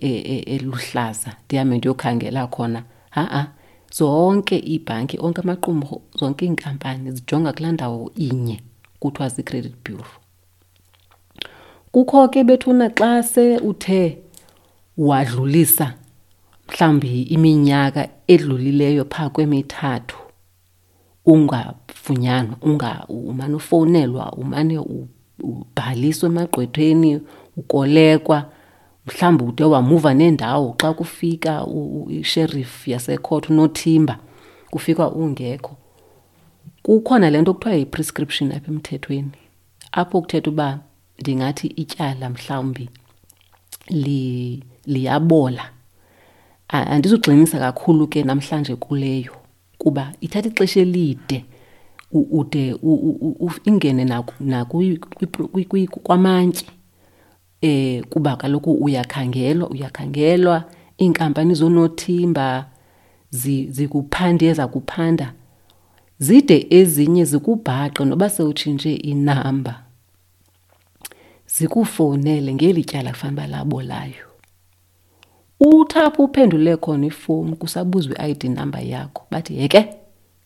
eluhlaza 0.54 1.36
ndihambe 1.44 1.76
ndiyokhangela 1.78 2.46
khona. 2.46 2.82
Ha-a 3.10 3.46
zonke 3.92 4.58
iibhanki 4.58 5.18
onke 5.20 5.40
amaqumrhu 5.40 6.02
zonke 6.18 6.44
iinkampani 6.44 7.10
zijonga 7.10 7.52
kulaa 7.52 7.72
ndawo 7.72 8.12
inye 8.16 8.60
kuthiwa 9.00 9.28
zii-credit 9.28 9.74
bureau. 9.84 10.06
Kukho 11.92 12.28
ke 12.28 12.44
bethuna 12.44 12.90
xa 12.90 13.22
se 13.22 13.56
uthe 13.58 14.18
wadlulisa 14.98 15.94
mhlawumbi 16.68 17.22
iminyaka 17.22 18.08
edlulileyo 18.28 19.04
phaa 19.04 19.28
kwemithathu 19.28 20.16
ungafunyanwa 21.26 22.56
unga 22.62 23.04
umane 23.08 23.54
ufowunelwa 23.54 24.32
umane 24.32 24.78
ubhaliswa 25.42 26.28
emagqwetheni 26.28 27.20
ukolekwa 27.60 28.38
mhlawumbi 29.06 29.44
ude 29.44 29.64
wamuva 29.64 30.14
neendawo 30.14 30.74
xa 30.80 30.92
kufika 30.92 31.66
isheriff 32.08 32.88
yasekhotho 32.88 33.52
unothimba 33.52 34.18
kufika 34.70 35.10
ungekho. 35.10 35.76
Kukhona 36.82 37.30
le 37.30 37.40
nto 37.40 37.54
kuthiwa 37.54 37.74
yi-prescription 37.74 38.52
apha 38.52 38.68
emthethweni 38.72 39.30
apho 39.92 40.20
kuthetha 40.20 40.50
uba 40.50 40.78
ndingathi 41.18 41.66
ityala 41.66 42.30
mhlawumbi 42.30 42.88
liyabola. 44.86 45.64
Andizugxininisa 46.68 47.58
kakhulu 47.58 48.06
ke 48.06 48.22
namhlanje 48.22 48.76
kuleyo 48.76 49.32
kuba 49.78 50.12
ithatha 50.20 50.48
ixesha 50.48 50.80
elide 50.80 51.44
ude 52.12 52.76
ingene 53.64 54.04
kwamantyi. 56.02 56.66
Eh 57.60 58.04
kuba 58.04 58.36
kaloku 58.36 58.72
uyakhangelwa 58.72 59.70
uyakhangelwa. 59.70 60.64
Iinkampani 61.00 61.54
zoonothimba 61.54 62.66
zikuphandeza 63.68 64.68
kuphanda 64.68 65.32
zide 66.18 66.66
ezinye 66.70 67.24
zikubhaqe 67.24 68.04
noba 68.04 68.30
sewutshintshe 68.30 68.94
inamba. 68.94 69.82
Zikufowunele 71.46 72.54
ngeli 72.54 72.84
tyala 72.84 73.10
kufanele 73.10 73.36
uba 73.36 73.46
labolayo 73.46 74.30
uthi 75.60 75.98
apho 75.98 76.24
uphendule 76.24 76.76
khona 76.76 77.06
ifowuni 77.06 77.56
kusabuzwa 77.56 78.16
i-I_D 78.18 78.48
number 78.48 78.86
yakho 78.86 79.26
bathi 79.30 79.58
yeke 79.58 79.88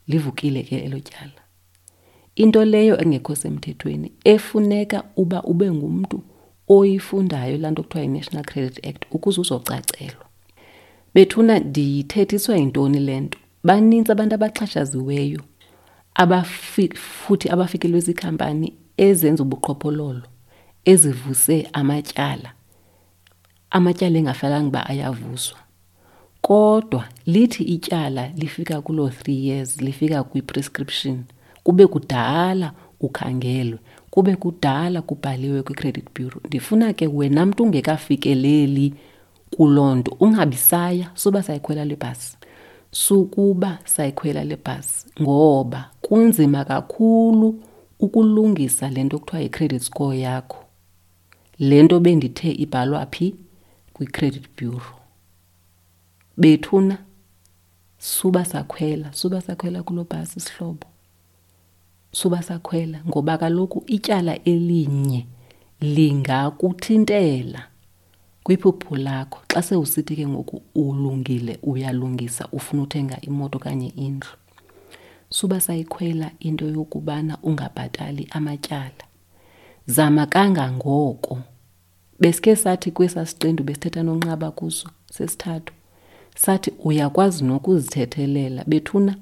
livukile 0.09 0.63
ke 0.63 0.77
elo 0.77 1.01
tyala. 1.01 1.41
Into 2.37 2.65
leyo 2.65 3.01
engekho 3.01 3.35
semthethweni 3.37 4.13
efuneka 4.25 5.05
uba 5.17 5.43
ube 5.43 5.71
ngumntu 5.73 6.23
oyifundayo 6.69 7.59
laa 7.59 7.71
nto 7.71 7.83
kuthiwa 7.83 8.03
yi-National 8.05 8.45
Credit 8.45 8.87
Act 8.87 9.05
ukuze 9.11 9.41
uzocacelwa. 9.41 10.25
Bethuna 11.15 11.59
ndiyithethiswa 11.59 12.57
yintoni 12.57 12.99
le 12.99 13.21
nto? 13.21 13.39
Banintsi 13.65 14.13
abantu 14.13 14.35
abaxhatshaziweyo 14.35 15.41
futhi 16.95 17.49
abafikelwe 17.49 18.01
ziikhampani 18.01 18.75
ezenza 18.97 19.43
ubuqhophololo 19.43 20.23
ezivuse 20.85 21.69
amatyala. 21.73 22.53
Amatyala 23.71 24.19
engafanelanga 24.19 24.69
uba 24.69 24.87
ayavuswa. 24.87 25.59
Kodwa 26.43 27.09
lithi 27.27 27.63
ityala 27.65 28.29
lifika 28.37 28.81
kuloo 28.81 29.09
three 29.09 29.47
years 29.49 29.81
lifika 29.81 30.25
kwi-prescription 30.25 31.25
kube 31.63 31.87
kudala 31.87 32.73
ukhangelwe 33.07 33.79
kube 34.11 34.37
kudala 34.37 35.03
kubhaliwe 35.03 35.63
kwi-credit 35.63 36.05
bureau. 36.15 36.41
Ndifuna 36.47 36.93
ke 36.93 37.07
wena 37.07 37.47
mntu 37.47 37.63
ungekafikeleli 37.63 38.95
kuloo 39.57 39.95
nto. 39.95 40.17
Ungabisaya 40.21 41.11
suba 41.15 41.43
sayikhwela 41.43 41.85
le 41.85 41.97
bhasi. 41.97 42.37
Sukuba 42.91 43.79
sayikhwela 43.85 44.45
le 44.45 44.57
bhasi 44.57 45.07
ngoba 45.23 45.91
kunzima 46.01 46.65
kakhulu 46.65 47.61
ukulungisa 48.01 48.91
le 48.91 49.05
nto 49.05 49.19
kuthiwa 49.19 49.43
yi-credit 49.43 49.83
score 49.83 50.19
yakho. 50.19 50.65
Le 51.59 51.83
nto 51.83 52.01
bendithe 52.01 52.51
ibhalwa 52.53 53.07
phi? 53.07 53.35
Kwi-credit 53.93 54.43
bureau. 54.59 54.95
Bethuna 56.37 56.99
suba 57.99 58.45
sakhwela 58.45 59.13
suba 59.13 59.41
sakhwela 59.41 59.83
kuloo 59.83 60.05
bhasi 60.05 60.41
sihlobo 60.41 60.87
suba 62.15 62.43
sakhwela 62.43 62.99
ngoba 63.09 63.39
kaloku 63.39 63.83
ityala 63.87 64.45
elinye 64.45 65.27
lingakuthintela 65.81 67.63
kwiphupho 68.45 68.97
lakho. 68.97 69.39
Xa 69.49 69.63
sewusithi 69.63 70.17
ke 70.17 70.27
ngoku 70.29 70.63
ulungile 70.75 71.59
uyalungisa 71.63 72.49
ufuna 72.53 72.83
uthenga 72.83 73.21
imoto 73.21 73.59
okanye 73.59 73.89
indlu 73.89 74.29
suba 75.29 75.61
sayikhwela 75.61 76.31
into 76.41 76.69
yokubana 76.69 77.39
ungabhatali 77.43 78.29
amatyala. 78.31 79.05
Zama 79.87 80.27
kangangoko 80.27 81.39
besikhe 82.21 82.57
sathi 82.57 82.91
kwesaa 82.91 83.27
siqendu 83.27 83.65
besithetha 83.65 84.03
nonqaba 84.03 84.51
kuso 84.51 84.89
sesithathu 85.11 85.73
sathi 86.37 86.73
uyakwazi 86.85 87.45
nokuzithethelela 87.45 88.65
bethuna 88.67 89.17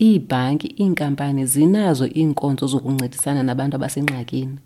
iibhanki 0.00 0.66
iinkampani 0.66 1.46
zinazo 1.46 2.06
iinkonzo 2.06 2.66
zokuncedisana 2.66 3.42
nabantu 3.42 3.76
abasengxakini. 3.76 4.58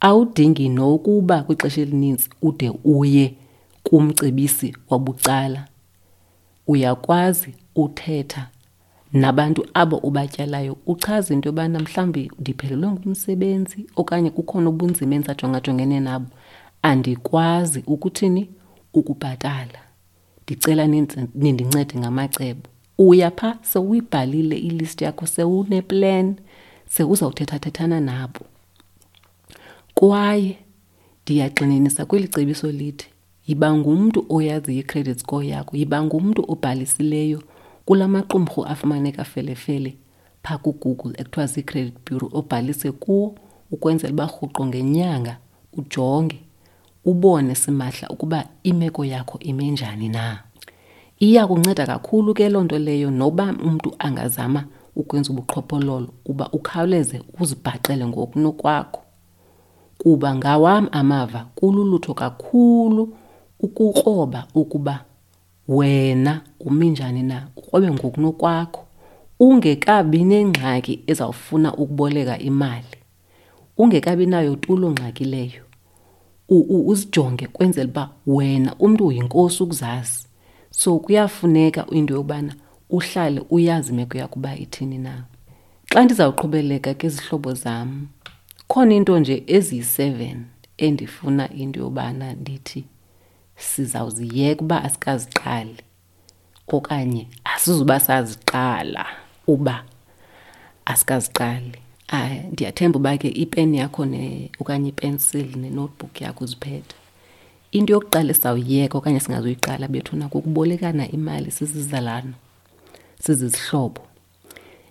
Awudingi 0.00 0.68
nokuba 0.68 1.42
kwixesha 1.42 1.80
elininzi 1.80 2.28
ude 2.42 2.72
uye 2.84 3.34
kumcebisi 3.82 4.76
wabucala. 4.90 5.68
Uyakwazi 6.66 7.54
uthetha 7.76 8.48
nabantu 9.12 9.66
abo 9.74 9.96
ubatyalayo 9.96 10.76
uchaze 10.86 11.34
into 11.34 11.48
yobana 11.48 11.78
mhlawumbi 11.78 12.30
ndiphelelwe 12.38 12.90
ngumsebenzi 12.90 13.86
okanye 13.96 14.30
kukhona 14.30 14.68
ubunzima 14.70 15.14
endisajongajongene 15.14 16.00
nabo. 16.00 16.26
Andikwazi 16.82 17.82
ukuthini? 17.86 18.48
Ukubhatala. 18.94 19.78
Ndicela 20.42 20.86
nindincede 21.34 21.98
ngamacebo 21.98 22.68
uya 22.98 23.30
phaa 23.30 23.58
sewuyibhalile 23.62 24.56
ilisti 24.56 25.04
yakho 25.04 25.26
sewuneplan 25.26 26.36
sewuzawuthethathethana 26.88 28.00
nabo. 28.00 28.40
Kwaye 29.94 30.58
ndiyagxininisa 31.22 32.04
kweli 32.04 32.28
cebiso 32.28 32.70
lithi 32.72 33.06
yiba 33.46 33.74
ngumntu 33.74 34.26
oyaziyo 34.28 34.80
i-credit 34.80 35.18
score 35.18 35.46
yakho 35.48 35.76
yiba 35.76 36.02
ngumntu 36.02 36.44
obhalisileyo 36.48 37.42
kula 37.84 38.08
maqumrhu 38.08 38.64
afumaneka 38.64 39.24
felefele 39.24 39.96
phaa 40.42 40.58
kugoogle 40.58 41.14
ekuthiwa 41.20 41.46
zii-credit 41.46 41.94
bureau 42.10 42.30
obhalise 42.38 42.92
kuwo 42.92 43.34
ukwenzela 43.70 44.12
uba 44.12 44.26
rhuqo 44.26 44.66
ngenyanga 44.66 45.36
ujonge 45.72 46.40
ubone 47.04 47.54
simahla 47.54 48.08
ukuba 48.08 48.44
imeko 48.62 49.04
yakho 49.04 49.38
ime 49.38 49.70
njani 49.70 50.08
na 50.08 50.42
iya 51.18 51.46
kunceda 51.46 51.86
kakhulu 51.86 52.34
ke 52.34 52.48
loo 52.48 52.64
nto 52.64 52.78
leyo 52.78 53.10
noba 53.10 53.54
umntu 53.64 53.94
angazama 53.98 54.64
ukwenza 54.96 55.30
ubuqhophololo 55.32 56.08
uba 56.26 56.48
ukhawuleze 56.52 57.22
uzibhaqele 57.40 58.06
ngokunokwakho. 58.06 59.00
Kuba 59.98 60.34
ngawam 60.34 60.88
amava 60.92 61.46
kululutho 61.54 62.14
kakhulu 62.14 63.16
ukukroba 63.60 64.46
ukuba 64.54 65.04
wena 65.68 66.40
umi 66.60 66.90
njani 66.90 67.22
na 67.22 67.48
ukrobe 67.56 67.90
ngokunokwakho. 67.90 68.80
Ungekabi 69.40 70.24
nengxaki 70.24 71.00
ezawufuna 71.06 71.74
ukuboleka 71.76 72.38
imali 72.38 72.96
ungekabi 73.78 74.26
nayo 74.26 74.56
tulo 74.56 74.90
ngxaki 74.90 75.24
leyo. 75.24 75.62
Uzijonge 76.68 77.46
kwenzela 77.46 77.88
uba 77.90 78.10
wena 78.26 78.74
umntu 78.78 79.06
uyinkosi 79.06 79.62
ukuzazi 79.62 80.26
so 80.76 80.98
kuyafuneka 80.98 81.86
into 81.90 82.14
yobana 82.14 82.54
uhlale 82.90 83.42
uyazi 83.50 83.92
imeko 83.92 84.18
yakho 84.18 84.34
uba 84.38 84.56
ithini 84.56 84.98
na. 84.98 85.24
Xa 85.92 86.04
ndizawuqhubeleka 86.04 86.94
ke 86.94 87.08
zihlobo 87.08 87.54
zam 87.54 88.08
khona 88.68 88.94
into 88.94 89.18
nje 89.18 89.44
eziyi-seven 89.46 90.44
endifuna 90.78 91.52
into 91.52 91.80
yobana 91.80 92.32
ndithi 92.32 92.84
sizawuziyeka 93.56 94.64
uba 94.64 94.84
asikaziqali 94.84 95.76
okanye 96.66 97.28
asizuba 97.44 98.00
saziqala 98.00 99.06
uba 99.46 99.84
asikaziqali. 100.84 101.78
Hayi 102.06 102.40
ndiyathemba 102.52 102.98
uba 102.98 103.18
ke 103.18 103.28
ipeni 103.28 103.78
yakho 103.78 104.04
ne 104.04 104.50
okanye 104.60 104.88
ipensili 104.88 105.56
nenotebook 105.56 106.20
yakho 106.20 106.44
uziphethe 106.44 107.03
into 107.76 107.92
yokuqala 107.92 108.30
esizawuyeka 108.30 108.98
okanye 108.98 109.20
singazuyiqala 109.20 109.88
bethuna 109.88 110.28
kukubolekana 110.28 111.04
imali 111.16 111.50
sizizalana 111.50 112.34
sizizihlobo. 113.24 114.00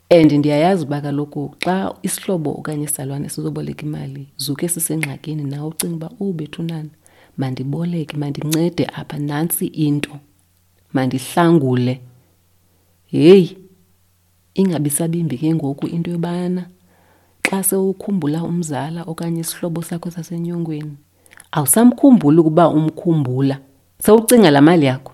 And 0.09 0.31
ndiyayazi 0.31 0.83
uba 0.83 1.01
kaloku 1.01 1.55
xa 1.63 1.95
isihlobo 2.03 2.51
okanye 2.59 2.83
isalwane 2.83 3.29
sizoboleka 3.29 3.85
imali 3.85 4.27
zuke 4.37 4.67
sisengxakini 4.69 5.43
nawe 5.43 5.67
ucinga 5.67 5.95
uba 5.95 6.09
ubethunana 6.19 6.89
mandiboleke 7.37 8.17
mandincede 8.17 8.85
apha 8.85 9.17
nantsi 9.17 9.65
into 9.65 10.19
mandihlangule. 10.93 12.01
Heyi 13.05 13.57
ingabi 14.53 14.89
sabimbi 14.89 15.37
ke 15.37 15.55
ngoku 15.55 15.87
into 15.87 16.11
yobana 16.11 16.69
xa 17.49 17.63
sewukhumbula 17.63 18.43
umzala 18.43 19.03
okanye 19.03 19.41
isihlobo 19.41 19.81
sakho 19.81 20.11
sasenyongweni 20.11 20.97
awusamkhumbuli 21.53 22.39
ukuba 22.39 22.69
umkhumbula. 22.69 23.57
Sewucinga 24.03 24.51
laa 24.51 24.61
mali 24.61 24.85
yakho. 24.85 25.11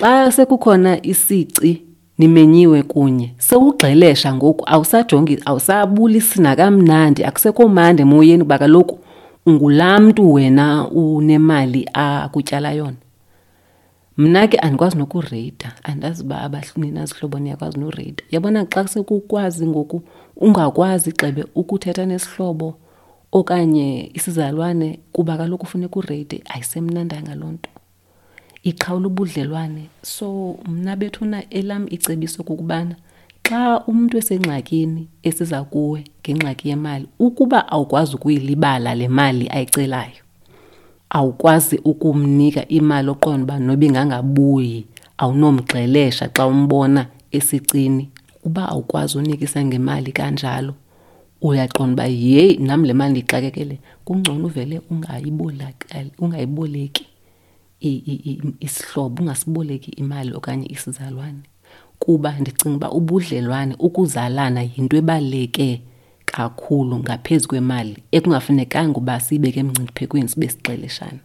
Xa 0.00 0.32
sekukhona 0.32 1.06
isici 1.06 1.82
nimenyiwe 2.18 2.82
kunye 2.82 3.34
sewugxelesha 3.38 4.34
ngoku 4.34 4.64
awusajongi 4.66 5.38
awusabulisi 5.44 6.42
nakamnandi 6.42 7.24
akusekho 7.24 7.68
mandi 7.68 8.02
emoyeni 8.02 8.42
ukuba 8.42 8.58
kaloku 8.58 8.98
ungulaa 9.46 10.00
mntu 10.00 10.32
wena 10.32 10.88
unemali 10.88 11.88
akutyala 11.92 12.72
yona. 12.72 12.96
Mna 14.16 14.48
ke 14.48 14.58
andikwazi 14.58 14.96
nokureyita 14.98 15.72
andazi 15.82 16.22
uba 16.22 16.50
nina 16.76 17.06
niyakwazi 17.40 17.78
noreyita 17.80 18.24
yabona 18.30 18.64
xa 18.64 18.88
sekukwazi 18.88 19.66
ngoku 19.66 20.02
ungakwazi 20.36 21.12
gxebe 21.12 21.44
ukuthetha 21.54 22.06
nesihlobo 22.06 22.74
okanye 23.32 24.10
isizalwane 24.14 24.98
kuba 25.12 25.36
kaloku 25.36 25.64
ufuneka 25.64 25.98
ureyite 25.98 26.42
ayisemnandanga 26.48 27.34
loo 27.34 27.52
nto. 27.52 27.70
Iqhawula 28.62 29.06
ubudlelwane. 29.06 29.88
So 30.02 30.56
mna 30.68 30.96
bethuna 30.96 31.50
elam 31.50 31.86
icebiso 31.90 32.42
kukubana 32.42 32.96
xa 33.48 33.80
umntu 33.86 34.18
esengxakini 34.18 35.08
esiza 35.22 35.64
kuwe 35.64 36.04
ngengxaki 36.20 36.68
yemali 36.68 37.06
ukuba 37.18 37.68
awukwazi 37.68 38.14
ukuyilibala 38.16 38.94
le 38.94 39.08
mali 39.08 39.48
ayicelayo 39.48 40.20
awukwazi 41.10 41.80
ukumnika 41.84 42.68
imali 42.68 43.08
oqonda 43.10 43.44
uba 43.44 43.58
noba 43.58 43.86
ingangabuyi 43.86 44.86
awunomgxelesha 45.18 46.28
xa 46.36 46.46
umbona 46.46 47.06
esicini 47.30 48.10
uba 48.44 48.68
awukwazi 48.68 49.18
unikisa 49.18 49.64
ngemali 49.64 50.12
kanjalo. 50.12 50.74
Uyaqonda 51.42 51.92
uba 51.92 52.06
yeyi 52.06 52.56
nam 52.56 52.84
le 52.84 52.92
mali 52.92 53.10
ndiyixakekele 53.10 53.78
kungcono 54.04 54.46
uvele 54.46 54.80
ungayiboleki 56.18 57.06
isihlobo 58.60 59.22
ungasiboleki 59.22 59.90
imali 59.90 60.34
okanye 60.34 60.66
isizalwane. 60.66 61.42
Kuba 61.98 62.38
ndicinga 62.38 62.76
uba 62.76 62.90
ubudlelwane 62.90 63.74
ukuzalana 63.78 64.62
yinto 64.62 64.96
ebaluleke 64.96 65.80
kakhulu 66.24 66.98
ngaphezu 66.98 67.48
kwemali 67.48 67.96
ekungafunekanga 68.12 68.98
uba 68.98 69.20
siyibeke 69.20 69.60
emngciphekweni 69.60 70.28
sibe 70.28 70.48
sixeleshana. 70.48 71.18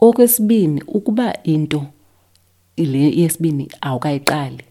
Okwesibini 0.00 0.82
ukuba 0.86 1.42
into 1.42 1.86
le 2.76 3.10
yesibini 3.20 3.68
awukayiqali 3.80 4.64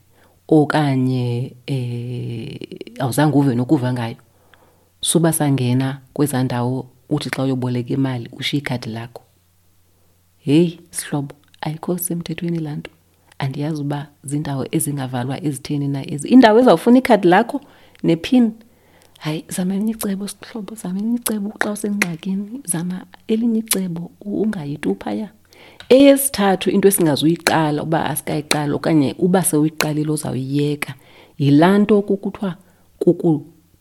okanye 0.48 1.56
eh 1.68 2.60
awuzange 3.00 3.38
uve 3.38 3.56
nokuva 3.56 3.94
ngayo 3.94 4.16
suba 5.06 5.34
sangena 5.34 6.02
kwezaa 6.14 6.44
ndawo 6.44 6.88
uthi 7.10 7.30
xa 7.30 7.44
uyoboleka 7.44 7.94
imali 7.94 8.30
ushiye 8.40 8.60
ikhadi 8.62 8.90
lakho. 8.90 9.22
Heyi 10.38 10.80
sihlobo 10.92 11.36
ayikho 11.62 11.98
semthethweni 11.98 12.60
laa 12.60 12.76
nto. 12.76 12.92
Andiyazi 13.40 13.82
uba 13.82 14.08
ziindawo 14.24 14.68
ezingavalwa 14.72 15.44
ezitheni 15.44 15.88
na 15.88 16.12
ezi. 16.14 16.28
Indawo 16.28 16.60
ezawufuna 16.60 16.98
ikhadi 16.98 17.28
lakho 17.28 17.62
nephini 18.04 18.52
hayi 19.20 19.46
zama 19.50 19.76
elinye 19.76 19.92
icebo 19.92 20.28
sihlobo 20.28 20.76
zama 20.76 21.00
elinye 21.00 21.18
icebo 21.18 21.54
xa 21.60 21.72
usengxakini 21.72 22.62
zama 22.66 23.06
elinye 23.28 23.60
icebo 23.60 24.12
ungayiti 24.22 24.96
phaya 24.96 25.30
eyesithathu 25.90 26.70
into 26.70 26.88
esingazuyiqala 26.88 27.84
uba 27.84 28.06
asikayiqala 28.06 28.76
okanye 28.76 29.16
uba 29.20 29.44
sewuyiqalile 29.44 30.12
uzawuyiyeka 30.12 30.94
yilaa 31.38 31.78
nto 31.78 32.02
kukuthiwa 32.02 32.56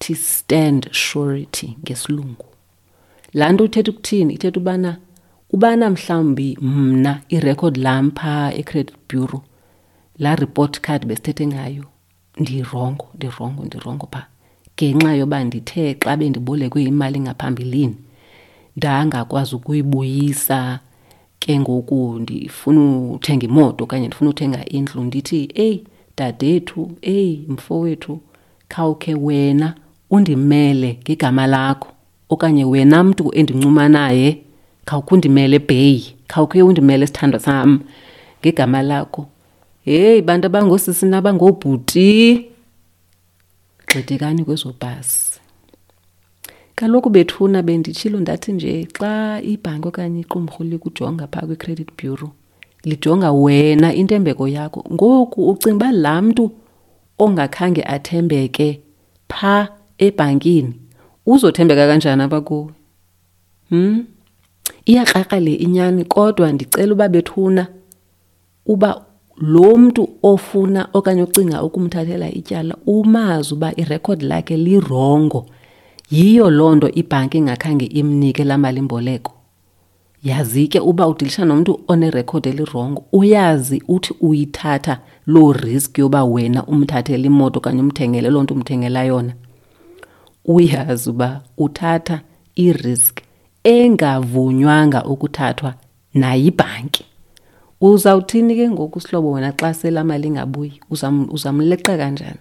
kukuthi 0.04 0.14
stand 0.14 0.88
surety 0.92 1.76
ngesilungu. 1.84 2.44
Laa 3.34 3.52
nto 3.52 3.64
uthetha 3.64 3.90
ukuthini? 3.90 4.34
Ithetha 4.34 4.60
ubana 4.60 4.96
ubana 5.50 5.90
mhlawumbi 5.90 6.58
mna 6.60 7.20
irekhodi 7.28 7.80
lam 7.80 8.10
phaa 8.10 8.52
e-credit 8.52 8.94
bureau 9.08 9.42
laa 10.18 10.36
report 10.36 10.80
card 10.80 11.06
besithethe 11.06 11.46
ngayo 11.46 11.84
ndirongo 12.38 13.06
ndirongo 13.14 13.64
ndirongo 13.64 14.08
phaa 14.12 14.26
ngenxa 14.76 15.14
yoba 15.14 15.44
ndithe 15.44 15.94
xa 15.94 16.16
bendibolekwe 16.16 16.82
imali 16.84 17.20
ngaphambilini 17.20 17.96
ndangakwazi 18.76 19.54
ukuyibuyisa. 19.56 20.80
Ke 21.38 21.60
ngoku 21.60 22.18
ndifuna 22.20 23.12
uthenga 23.12 23.44
imoto 23.46 23.84
okanye 23.84 24.06
ndifuna 24.06 24.30
uthenga 24.30 24.64
indlu 24.68 25.04
ndithi 25.04 25.48
eyi 25.54 25.84
dadethu 26.16 26.90
eyi 27.02 27.46
mfowethu 27.48 28.20
khawukhe 28.68 29.14
wena 29.14 29.74
undimele 30.14 30.98
ngegama 31.02 31.46
lakho 31.46 31.88
okanye 32.28 32.64
wena 32.64 33.04
mntu 33.04 33.34
endincuma 33.34 33.88
naye 33.88 34.28
khawukho 34.84 35.14
undimele 35.14 35.56
ebheyi 35.56 36.14
khawukhe 36.28 36.62
undimele 36.62 37.06
sithandwa 37.06 37.40
sam 37.40 37.80
ngegama 38.40 38.82
lakho. 38.82 39.26
Heyi 39.84 40.22
bantu 40.22 40.46
abangoosisi 40.46 41.06
nabangoobhuti 41.06 42.10
gxidekani 43.86 44.44
kwezo 44.44 44.74
bhasi. 44.80 45.40
Kaloku 46.74 47.10
bethuna 47.10 47.62
benditshilo 47.62 48.20
ndathi 48.20 48.52
nje 48.52 48.88
xa 48.98 49.40
ibhanki 49.42 49.88
okanye 49.88 50.20
iqumrhu 50.20 50.64
likujonga 50.64 51.26
phaa 51.26 51.46
kwi-credit 51.46 51.88
bureau 51.98 52.30
lijonga 52.84 53.32
wena 53.32 53.94
intembeko 53.94 54.48
yakho. 54.48 54.84
Ngoku 54.92 55.50
ucinga 55.50 55.76
uba 55.76 55.92
laa 55.92 56.22
mntu 56.22 56.50
ongakhange 57.18 57.82
athembeke 57.82 58.80
phaa 59.28 59.68
ebhankini 59.98 60.72
uzothembeka 61.26 61.86
kanjani 61.86 62.22
apha 62.22 62.40
kuwe 62.40 62.72
hm 63.70 64.04
iyakraka 64.86 65.40
le 65.40 65.54
inyani 65.54 66.04
kodwa 66.04 66.52
ndicela 66.52 66.92
uba 66.92 67.08
bethuna 67.08 67.66
uba 68.66 69.04
lo 69.36 69.76
mntu 69.76 70.08
ofuna 70.22 70.88
okanye 70.92 71.22
ocinga 71.22 71.62
ukumthathela 71.62 72.30
ityala 72.32 72.76
umazi 72.86 73.54
uba 73.54 73.72
irekhodi 73.76 74.24
lakhe 74.24 74.56
lirongo. 74.56 75.46
Yiyo 76.10 76.50
loo 76.50 76.74
nto 76.74 76.88
ibhanki 76.88 77.38
ingakhange 77.38 77.84
imnike 77.84 78.44
laa 78.44 78.58
malimboleko. 78.58 79.32
Yazi 80.24 80.68
ke 80.68 80.80
uba 80.80 81.08
udilisha 81.08 81.44
nomntu 81.44 81.80
onerekhodi 81.88 82.48
elirongo 82.48 83.04
uyazi 83.12 83.82
uthi 83.88 84.14
uyithatha 84.20 85.00
loo 85.26 85.52
risk 85.52 85.98
yoba 85.98 86.24
wena 86.24 86.66
umthathele 86.66 87.26
imoto 87.26 87.58
okanye 87.58 87.80
umthengele 87.80 88.30
loo 88.30 88.42
nto 88.42 88.54
umthengela 88.54 89.04
yona. 89.04 89.34
Uyazi 90.44 91.10
uba 91.10 91.42
uthatha 91.56 92.20
irisk 92.54 93.20
engavunywanga 93.64 95.04
ukuthathwa 95.04 95.74
nayibhanki. 96.14 97.04
Uzawuthini 97.80 98.54
ke 98.56 98.70
ngoku 98.70 99.00
sihlobo 99.00 99.32
wena 99.32 99.52
xa 99.52 99.74
selamali 99.74 100.28
ingabuyi? 100.28 100.80
Uzamleqa 101.30 101.96
kanjani? 101.96 102.38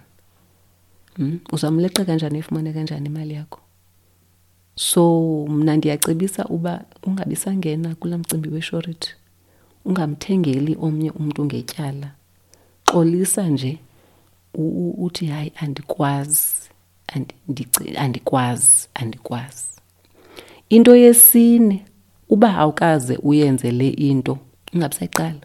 Hmm? 1.16 1.40
uzamleqa 1.52 2.04
kanjani? 2.04 2.38
Ifumane 2.38 2.72
kanjani 2.72 3.06
imali 3.06 3.34
yakho? 3.34 3.60
So 4.76 5.46
mna 5.50 5.76
ndiyacebisa 5.76 6.44
uba 6.44 6.84
ungabisangena 7.02 7.94
kula 7.94 8.18
mcimbi 8.18 8.48
weshoriti 8.48 9.14
ungamthengeli 9.84 10.76
omnye 10.80 11.10
umntu 11.10 11.44
ngetyala. 11.44 12.10
Xolisa 12.86 13.48
nje 13.48 13.78
uthi 14.98 15.26
hayi 15.26 15.52
andikwazi 15.56 16.63
andikwazi 17.96 18.88
andikwazi. 18.94 19.66
Into 20.68 20.96
yesine 20.96 21.84
uba 22.28 22.56
awukaze 22.56 23.16
uyenze 23.16 23.70
le 23.70 23.88
into 23.88 24.38
ungabisayiqala 24.74 25.40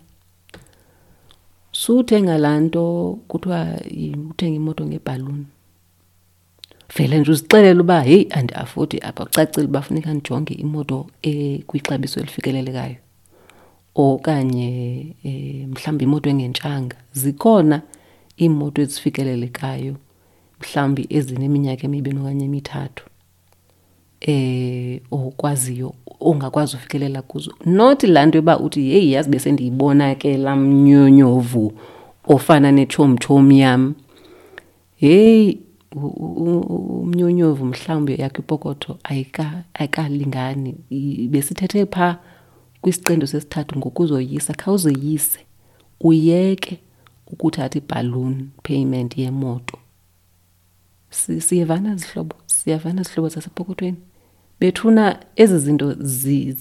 suthenga 1.72 2.38
laa 2.38 2.60
nto 2.60 3.20
kuthiwa 3.28 3.80
uthenga 4.30 4.56
imoto 4.56 4.86
ngebhaluni. 4.86 5.46
Vele 6.98 7.20
nje 7.20 7.32
uzixelela 7.32 7.82
uba 7.82 8.02
heyi 8.02 8.28
andiafodi 8.30 9.00
apha 9.00 9.26
kucacile 9.26 9.68
uba 9.68 9.82
funeka 9.82 10.14
ndijonge 10.14 10.54
imoto 10.54 11.08
ekwixabiso 11.22 12.20
elifikelelekayo. 12.20 12.96
Okanye 13.96 14.70
um 15.26 15.72
mhlawumbi 15.72 16.04
imoto 16.04 16.30
engentshanga 16.30 16.98
zikhona 17.14 17.82
iimoto 18.42 18.82
ezifikelelekayo 18.82 19.96
mhlawumbi 20.62 21.08
ezineminyaka 21.10 21.84
emibini 21.88 22.20
okanye 22.20 22.46
emithathu 22.46 23.06
eh 24.22 25.02
okwaziyo 25.12 25.94
ongakwazi 26.20 26.76
ufikelela 26.76 27.22
kuzo. 27.22 27.54
Not 27.66 28.04
laa 28.04 28.26
nto 28.26 28.38
yoba 28.38 28.60
uthi 28.60 28.90
yeyi 28.90 29.12
yazi 29.12 29.30
bese 29.30 29.52
ndiyibona 29.52 30.16
ke 30.16 30.38
laa 30.38 30.56
mnyonyovu 30.56 31.74
ofana 32.28 32.72
netshomtshomi 32.72 33.60
yam. 33.60 33.94
Heyi 34.96 35.60
umnyonyovu 35.96 37.66
mhlawumbi 37.66 38.22
yakho 38.22 38.42
ipokotho 38.42 39.00
ayikalingani. 39.74 40.76
Besithethe 41.30 41.86
phaa 41.86 42.18
kwisiqendo 42.82 43.28
sesithathu 43.28 43.78
ngokuzoyisa 43.78 44.54
khawuzoyise 44.54 45.40
uyeke 46.02 46.80
ukuthatha 47.28 47.78
ibhalloon 47.78 48.50
payment 48.64 49.18
yemoto 49.18 49.78
siyevana 51.10 51.96
zihlobo 51.96 52.36
siyavana 52.46 53.04
zihlobo 53.04 53.30
zasepokothweni 53.30 53.98
bethuna 54.60 55.20
ezi 55.36 55.60
zinto 55.60 55.94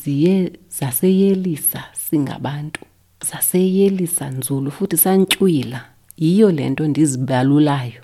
ziye 0.03 0.53
zaseyelisa 0.69 1.85
singabantu 1.93 2.81
zaseyelisa 3.31 4.31
nzulu 4.31 4.71
futhi 4.71 4.97
santywila 4.97 5.85
yiyo 6.17 6.53
le 6.53 6.71
nto 6.71 6.87
ndizibalulayo. 6.89 8.03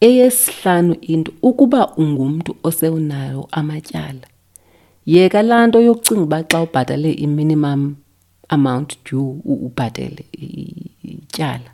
Eyesihlanu 0.00 0.94
into 1.00 1.32
ukuba 1.42 1.96
ungumntu 1.96 2.56
osewunayo 2.62 3.48
amatyala 3.50 4.26
yeka 5.06 5.42
laa 5.42 5.66
nto 5.66 5.80
yokucinga 5.80 6.22
uba 6.22 6.42
xa 6.42 6.62
ubhatale 6.62 7.12
i-minimum 7.12 7.96
amount 8.48 8.98
due 9.04 9.40
ubhatele 9.44 10.24
ityala 11.02 11.70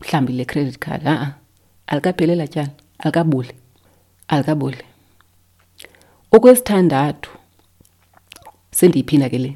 mhlawumbi 0.00 0.32
le 0.32 0.44
credit 0.44 0.78
card 0.78 1.06
a-a 1.08 1.34
alikaphelela 1.86 2.46
tyala. 2.46 2.70
Alikabuli 3.02 3.54
alikabuli 4.28 4.82
okwesithandathu 6.34 7.30
sendiyiphinda 8.78 9.28
ke 9.32 9.38
le 9.44 9.50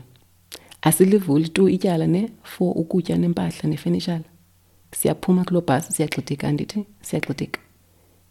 asilivuli 0.82 1.48
tu 1.48 1.62
ityala 1.76 2.06
ne 2.06 2.22
for 2.42 2.70
ukutya 2.80 3.16
nempahla 3.16 3.64
nefenishala 3.70 4.28
siyaphuma 4.98 5.44
kuloo 5.44 5.66
bhasi 5.68 5.92
siyaxidika 5.92 6.52
ndithi 6.52 6.78
siyaxidika 7.08 7.60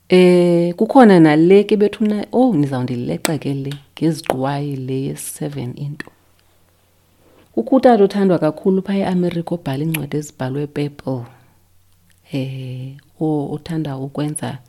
Eh 0.09 0.75
kukhona 0.75 1.19
nale 1.19 1.63
ke 1.63 1.77
bethuna 1.77 2.25
oh 2.31 2.53
nizawundileqa 2.53 3.37
ke 3.39 3.53
le 3.53 3.71
ngeziqwayi 3.95 4.75
le 4.75 4.97
ye-seven 5.07 5.73
into. 5.77 6.07
Kukho 7.53 7.75
utata 7.75 8.03
othandwa 8.03 8.39
kakhulu 8.39 8.81
phaa 8.81 8.93
eamerika 9.09 9.55
obhala 9.55 9.83
iincwadi 9.83 10.17
ezibhalwe 10.17 10.67
Purple. 10.67 11.25
Eh 12.33 12.97
othanda 13.19 13.97
ukwenza 13.97 14.59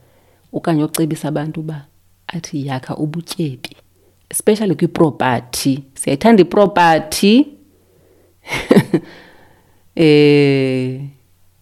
okanye 0.55 0.83
ocebisa 0.85 1.29
abantu 1.29 1.61
uba 1.61 1.87
athi 2.27 2.67
yakha 2.67 2.97
ubutyebi. 2.97 3.77
Especially 4.31 4.75
kwipropathi 4.75 5.85
Siyayithanda 5.95 6.43
ipropathi 6.43 7.47
eh 9.97 11.01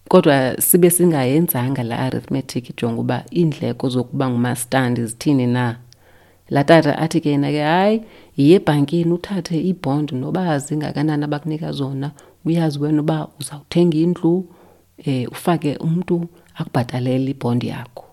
kodwa 0.09 0.61
sibe 0.61 0.89
singayenzanga 0.89 1.83
la 1.83 1.99
arithmetic 1.99 2.69
ijonga 2.69 3.01
uba 3.01 3.23
iindleko 3.31 3.89
zokuba 3.89 4.29
ngumastandi 4.29 5.05
zithini 5.05 5.47
na. 5.47 5.77
Laa 6.49 6.63
tata 6.63 6.97
athi 6.97 7.21
ke 7.21 7.29
yena 7.29 7.51
ke 7.51 7.61
hayi 7.61 8.01
yiye 8.37 8.55
ebhankini 8.55 9.13
uthathe 9.13 9.61
ibhondi 9.61 10.15
noba 10.15 10.59
zingakanani 10.59 11.23
abakunika 11.23 11.71
zona. 11.71 12.11
Uyazi 12.45 12.79
wena 12.79 13.01
uba 13.01 13.27
uzawuthenga 13.39 13.97
indlu 13.97 14.45
um 15.07 15.25
ufake 15.31 15.77
umntu 15.77 16.27
akubhatalele 16.55 17.31
ibhondi 17.31 17.67
yakho 17.67 18.12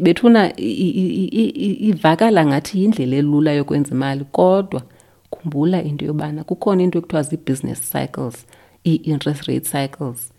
bethuna 0.00 0.52
ivakala 0.60 2.46
ngathi 2.46 2.80
yindlela 2.82 3.16
elula 3.16 3.52
yokwenza 3.52 3.90
imali 3.90 4.24
kodwa 4.24 4.82
khumbula 5.30 5.82
into 5.82 6.04
yobana 6.04 6.44
kukhona 6.44 6.82
into 6.82 6.98
ekuthiwa 6.98 7.22
zii-business 7.22 7.80
cycles 7.92 8.46
ii-interest 8.86 9.42
rate 9.46 9.60
cycles. 9.64 10.32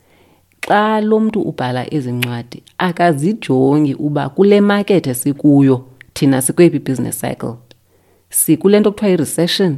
Xa 0.68 1.02
lo 1.02 1.20
mntu 1.20 1.42
ubhala 1.42 1.94
ezi 1.94 2.12
ncwadi 2.12 2.64
akazijongi 2.78 3.94
uba 3.94 4.30
kule 4.30 4.62
makethe 4.62 5.10
esikuyo 5.10 5.86
thina 6.14 6.42
sikwephi 6.42 6.78
i-business 6.78 7.20
cycle. 7.20 7.54
Sikule 8.30 8.80
nto 8.80 8.92
kuthiwa 8.92 9.12
i-recession 9.12 9.78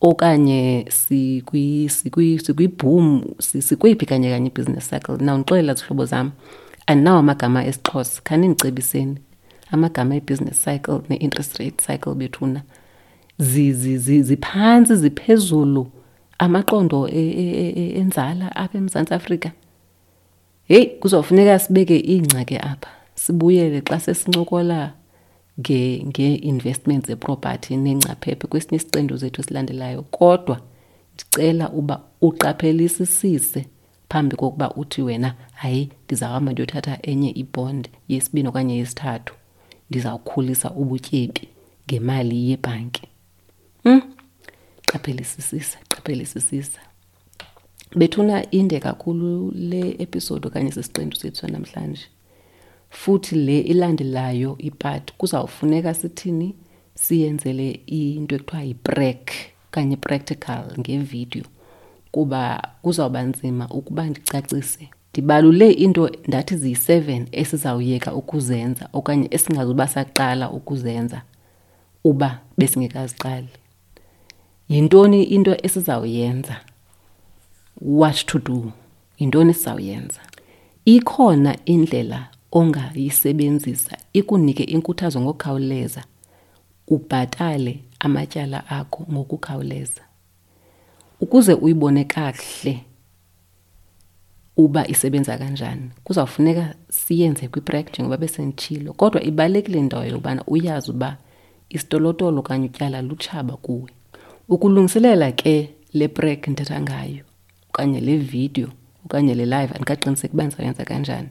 okanye 0.00 0.86
sikwibhoom 2.38 3.24
sikwephi 3.38 4.06
kanye 4.06 4.30
kanye 4.30 4.46
i-business 4.46 4.90
cycle. 4.90 5.16
Nawundixelela 5.16 5.74
zihlobo 5.74 6.04
zam 6.04 6.30
andinawo 6.86 7.18
amagama 7.18 7.64
esixhosa. 7.64 8.20
Khanindicebiseni 8.22 9.16
amagama 9.70 10.16
e-business 10.16 10.64
cycle 10.64 11.00
ne-interest 11.08 11.58
rate 11.58 11.82
cycle 11.86 12.14
bethuna. 12.14 12.62
Ziphantsi 13.38 14.96
ziphezulu 14.96 15.86
amaqondo 16.38 17.08
e, 17.08 17.20
e, 17.20 17.72
e, 17.76 17.98
enzala 17.98 18.56
apha 18.56 18.78
emzantsi 18.78 19.14
afrika. 19.14 19.52
Heyi 20.68 20.86
kuzawufuneka 20.86 21.58
sibeke 21.58 21.98
iingxaki 21.98 22.56
apha. 22.56 22.88
Sibuyele 23.14 23.80
xa 23.80 24.00
sesincokola 24.00 24.92
ngee-investments 25.60 27.06
zeproperty 27.06 27.76
nengcaphephe 27.76 28.46
kwesinye 28.46 28.76
isiqendu 28.76 29.16
zethu 29.16 29.40
esilandelayo. 29.40 30.02
Kodwa 30.02 30.60
ndicela 31.14 31.70
uba 31.70 32.00
uqaphelisisise 32.20 33.66
phambi 34.14 34.36
kokuba 34.36 34.74
uthi 34.74 35.02
wena 35.02 35.34
hayi 35.54 35.90
ndizawuhamba 36.04 36.52
ndiyothatha 36.52 36.98
enye 37.02 37.30
ibhondi 37.30 37.90
yesibini 38.08 38.48
okanye 38.48 38.76
yesithathu 38.76 39.34
ndizawukhulisa 39.90 40.70
ubutyebi 40.70 41.48
ngemali 41.86 42.50
yebhanki. 42.50 43.02
Hm 43.84 44.00
qaphelisisisa 44.86 45.78
qaphelisisisa. 45.88 46.80
Bethuna 47.96 48.50
inde 48.50 48.80
kakhulu 48.80 49.50
le 49.50 49.96
episode 49.98 50.46
okanye 50.48 50.70
sisiqendu 50.72 51.16
sethu 51.16 51.46
namhlanje 51.46 52.06
futhi 52.90 53.34
le 53.34 53.60
ilandelayo 53.60 54.58
ipart 54.58 55.12
kuzawufuneka 55.12 55.94
sithini? 55.94 56.54
Siyenzele 56.94 57.70
into 57.86 58.34
ekuthiwa 58.36 58.62
yiprek 58.62 59.30
okanye 59.68 59.96
practical 59.96 60.64
ngevidiyo. 60.78 61.44
Kuba 62.14 62.68
kuzawuba 62.82 63.22
nzima 63.22 63.68
ukuba 63.68 64.02
ndicacise 64.06 64.88
ndibalule 65.10 65.70
into 65.70 66.10
ndathi 66.28 66.56
ziyi-seven 66.56 67.26
esizawuyeka 67.32 68.14
ukuzenza 68.14 68.88
okanye 68.92 69.28
esingazuba 69.30 69.86
saqala 69.88 70.50
ukuzenza 70.50 71.22
uba 72.04 72.38
besingekaziqali. 72.58 73.48
Yintoni 74.68 75.22
into 75.22 75.56
esizawuyenza? 75.66 76.56
What 77.80 78.26
to 78.26 78.38
do? 78.38 78.72
Yintoni 79.18 79.50
esizawuyenza? 79.50 80.20
Ikhona 80.84 81.56
indlela 81.64 82.28
ongayisebenzisa 82.52 83.96
ikunike 84.12 84.62
inkuthazo 84.62 85.20
ngokukhawuleza 85.20 86.04
ubhatale 86.88 87.80
amatyala 87.98 88.68
akho 88.68 89.06
ngokukhawuleza. 89.12 90.02
Ukuze 91.20 91.54
uyibone 91.54 92.04
kahle 92.04 92.84
uba 94.56 94.86
isebenza 94.88 95.38
kanjani. 95.38 95.90
Kuzawufuneka 96.04 96.74
siyenze 96.90 97.48
kwiprek 97.48 97.90
njengoba 97.90 98.16
besenditshilo 98.16 98.92
kodwa 98.92 99.22
ibalulekile 99.22 99.82
ndawo 99.82 100.04
yokubana 100.04 100.44
uyazi 100.46 100.90
uba 100.90 101.16
isitolotolo 101.68 102.40
okanye 102.40 102.66
utyala 102.66 103.02
lutshaba 103.02 103.56
kuwe. 103.56 103.90
Ukulungiselela 104.48 105.32
ke 105.32 105.70
le 105.92 106.08
prek 106.08 106.48
ndithetha 106.48 106.80
ngayo 106.80 107.24
okanye 107.70 108.00
le 108.00 108.16
vidiyo 108.16 108.68
okanye 109.04 109.34
le 109.34 109.44
live 109.44 109.74
andikaqiniseki 109.74 110.34
uba 110.34 110.44
ndizawuyenza 110.44 110.84
kanjani. 110.84 111.28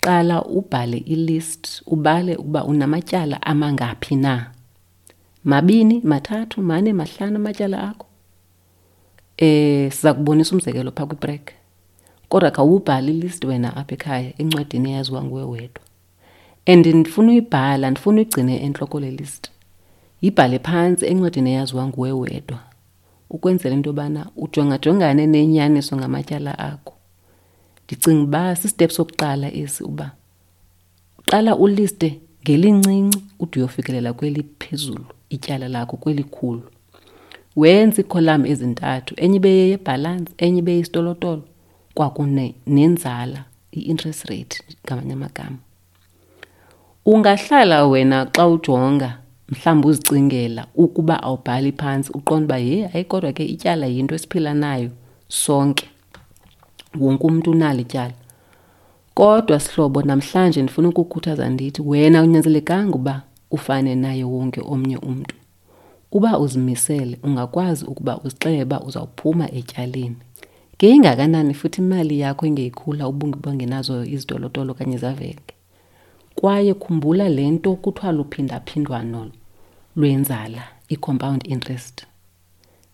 Qala 0.00 0.44
ubhale 0.44 0.96
ilist 0.98 1.82
ubale 1.86 2.36
uba 2.36 2.64
unamatyala 2.64 3.42
amangaphi 3.42 4.16
na. 4.16 4.50
Mabini 5.44 6.00
mathathu 6.04 6.62
mane 6.62 6.92
mahlanu 6.92 7.36
amatyala 7.36 7.88
akho 7.88 8.05
eh 9.36 9.92
siza 9.92 10.14
kubonisa 10.14 10.54
umzekelo 10.54 10.90
phaa 10.90 11.06
kwibrek 11.06 11.52
kodwa 12.28 12.50
khawubhale 12.50 13.12
ilist 13.12 13.44
wena 13.44 13.76
apha 13.76 13.94
ekhaya 13.94 14.32
encwadini 14.38 14.90
eyaziwa 14.90 15.24
nguwe 15.24 15.42
wedwa. 15.42 15.82
And 16.66 16.86
ndifuna 16.86 17.28
uyibhala 17.30 17.90
ndifuna 17.90 18.16
uyigcine 18.16 18.56
entloko 18.56 19.00
le 19.00 19.10
list. 19.10 19.50
Yibhale 20.22 20.58
phantsi 20.58 21.06
encwadini 21.06 21.50
eyaziwa 21.50 21.86
nguwe 21.86 22.12
wedwa 22.12 22.58
ukwenzela 23.30 23.74
into 23.74 23.90
yobana 23.90 24.26
ujongajongane 24.36 25.26
nenyaniso 25.26 25.96
ngamatyala 25.96 26.58
akho. 26.58 26.94
Ndicinga 27.84 28.22
uba 28.22 28.56
sistep 28.56 28.90
sokuqala 28.90 29.52
esi 29.52 29.84
uba 29.84 30.10
qala 31.26 31.56
uliste 31.56 32.20
ngelincinci 32.42 33.18
ude 33.38 33.58
uyofikelela 33.58 34.12
kweli 34.12 34.44
phezulu 34.58 35.06
ityala 35.28 35.68
lakho 35.68 35.96
kwelikhulu. 35.96 36.62
Wenze 37.56 38.02
iikholam 38.02 38.46
ezintathu 38.46 39.14
enye 39.16 39.36
ibe 39.36 39.50
yeyebhalansi 39.50 40.32
enye 40.44 40.58
ibe 40.58 40.72
yisitolotolo 40.78 41.42
kwakune 41.94 42.54
nenzala 42.66 43.40
i-interest 43.72 44.24
rate 44.30 44.62
ngamanye 44.84 45.12
amagama. 45.12 45.58
Ungahlala 47.06 47.86
wena 47.86 48.26
xa 48.34 48.46
ujonga 48.46 49.18
mhlawumbi 49.48 49.88
uzicingela 49.88 50.66
ukuba 50.74 51.22
awubhali 51.22 51.72
phantsi 51.72 52.12
uqonda 52.12 52.44
uba 52.44 52.58
ye 52.58 52.86
hayi 52.86 53.04
kodwa 53.04 53.32
ke 53.32 53.44
ityala 53.44 53.86
yinto 53.86 54.14
esiphila 54.14 54.54
nayo 54.54 54.90
sonke. 55.28 55.86
Wonke 57.00 57.26
umntu 57.26 57.50
unalo 57.50 57.80
ityala. 57.80 58.14
Kodwa 59.14 59.60
sihlobo 59.60 60.02
namhlanje 60.02 60.62
ndifuna 60.62 60.88
ukukhuthaza 60.88 61.48
ndithi 61.48 61.82
wena 61.82 62.22
unyanzelekanga 62.22 62.94
uba 62.96 63.22
ufane 63.50 63.94
naye 63.94 64.24
wonke 64.24 64.60
omnye 64.60 64.96
umntu 64.96 65.34
uba 66.16 66.38
uzimisele 66.38 67.18
ungakwazi 67.22 67.84
ukuba 67.84 68.12
uzixelele 68.24 68.76
uzawuphuma 68.86 69.46
etyaleni. 69.58 70.16
Ngeyingakanani 70.76 71.54
futhi 71.54 71.80
imali 71.80 72.14
yakho 72.20 72.46
engeyikhula 72.46 73.08
ubungenazo 73.08 74.04
izitolotolo 74.14 74.72
okanye 74.72 74.98
zaveke. 75.04 75.56
kwaye 76.36 76.74
khumbula 76.74 77.28
le 77.28 77.50
nto 77.50 77.70
kuthiwa 77.82 78.12
luphindaphindwano 78.12 79.30
lwenzala 79.96 80.62
i-compound 80.88 81.46
interest. 81.46 82.06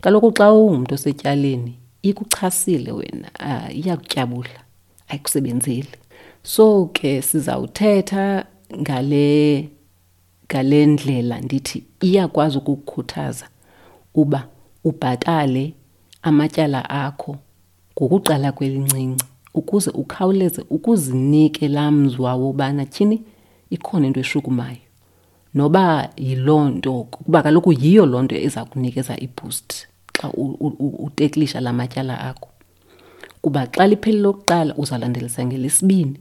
Kaloku 0.00 0.32
xa 0.32 0.52
ungumntu 0.52 0.94
osetyaleni 0.94 1.74
ikuchasile 2.02 2.92
wena 2.92 3.28
uh, 3.48 3.76
iyakutyabula 3.76 4.58
ayikusebenzeli. 5.08 5.94
So 6.42 6.86
ke 6.86 7.22
sizawuthetha 7.22 8.46
ngale 8.80 9.68
ngale 10.52 10.86
ndlela 10.86 11.40
ndithi 11.40 11.84
iyakwazi 12.00 12.58
ukukukhuthaza 12.58 13.48
uba 14.14 14.48
ubhatale 14.84 15.74
amatyala 16.22 16.90
akho 16.90 17.36
ngokuqala 17.96 18.52
kwelincinci 18.52 19.24
ukuze 19.54 19.90
ukhawuleze 19.90 20.64
ukuzinike 20.70 21.68
laa 21.68 21.90
mzwa 21.90 22.34
wobana 22.34 22.86
tyhini 22.86 23.22
ikhona 23.70 24.06
into 24.06 24.20
eshukumayo. 24.20 24.76
Noba 25.54 26.08
yiloo 26.16 26.68
nto 26.68 27.02
kuba 27.10 27.42
kaloku 27.42 27.72
yiyo 27.72 28.06
loo 28.06 28.22
nto 28.22 28.36
eza 28.36 28.64
kunikeza 28.64 29.20
iboost 29.20 29.88
xa 30.12 30.30
uteklisha 30.98 31.60
la 31.60 31.72
matyala 31.72 32.20
akho. 32.20 32.48
Kuba 33.42 33.66
xa 33.66 33.86
lipheli 33.86 34.18
lokuqala 34.18 34.74
uzawulandelisa 34.76 35.44
ngelesibini 35.44 36.20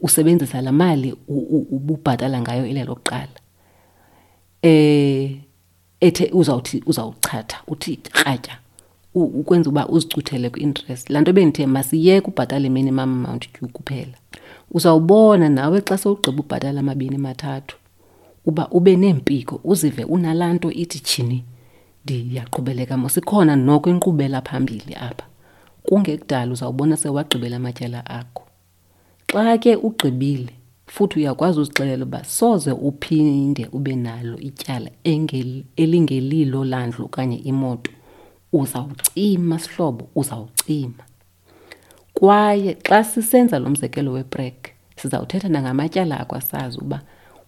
usebenzisa 0.00 0.62
la 0.62 0.72
mali 0.72 1.14
ububhatala 1.28 2.40
ngayo 2.40 2.66
ile 2.66 2.84
lokuqala 2.84 3.43
eh 4.64 5.30
ethe 6.00 6.30
uzawuthi 6.32 6.82
uzawuchatha 6.86 7.58
uthi 7.66 7.96
kratya 7.96 8.58
ukwenza 9.14 9.70
uba 9.70 9.88
uzicuthele 9.88 10.50
kwi-interest. 10.50 11.10
Laa 11.10 11.20
nto 11.20 11.32
bendithe 11.32 11.66
masiyeke 11.66 12.26
ubhatale 12.30 12.68
minimum 12.68 12.98
amount 12.98 13.48
due 13.60 13.68
kuphela. 13.68 14.16
Uzawubona 14.70 15.48
nawe 15.48 15.80
xa 15.80 15.98
sowugqiba 15.98 16.40
ubhatala 16.42 16.80
amabini 16.80 17.18
mathathu 17.18 17.76
uba 18.46 18.68
ube 18.70 18.96
neempiko 18.96 19.60
uzive 19.64 20.04
unalaa 20.04 20.52
nto 20.52 20.70
ithi 20.70 21.00
tshini 21.00 21.44
ndiyaqhubeleka 22.04 22.96
mosikhona 22.96 23.56
noko 23.56 23.90
inkqubela 23.90 24.40
phambili 24.42 24.94
apha. 24.94 25.26
Kungekudala 25.82 26.52
uzawubona 26.52 26.96
sewagqibela 26.96 27.56
amatyala 27.56 28.06
akho. 28.06 28.42
Xa 29.32 29.58
ke 29.58 29.76
ugqibile 29.76 30.52
futhi 30.86 31.18
uyakwazi 31.18 31.60
uzixelela 31.60 32.04
uba 32.04 32.24
soze 32.24 32.72
uphinde 32.72 33.68
ube 33.72 33.96
nalo 33.96 34.38
ityala 34.38 34.90
elingelilo 35.76 36.64
landlu 36.64 37.04
okanye 37.04 37.36
imoto. 37.36 37.90
Uzawucima 38.52 39.58
sihlobo 39.58 40.08
uzawucima. 40.14 41.04
Kwaye 42.14 42.76
xa 42.82 43.04
sisenza 43.04 43.58
lo 43.58 43.70
mzekelo 43.70 44.12
weprek 44.12 44.70
sizawuthetha 44.96 45.48
nangamatyala 45.48 46.20
akwasazi 46.20 46.78
uba 46.78 47.00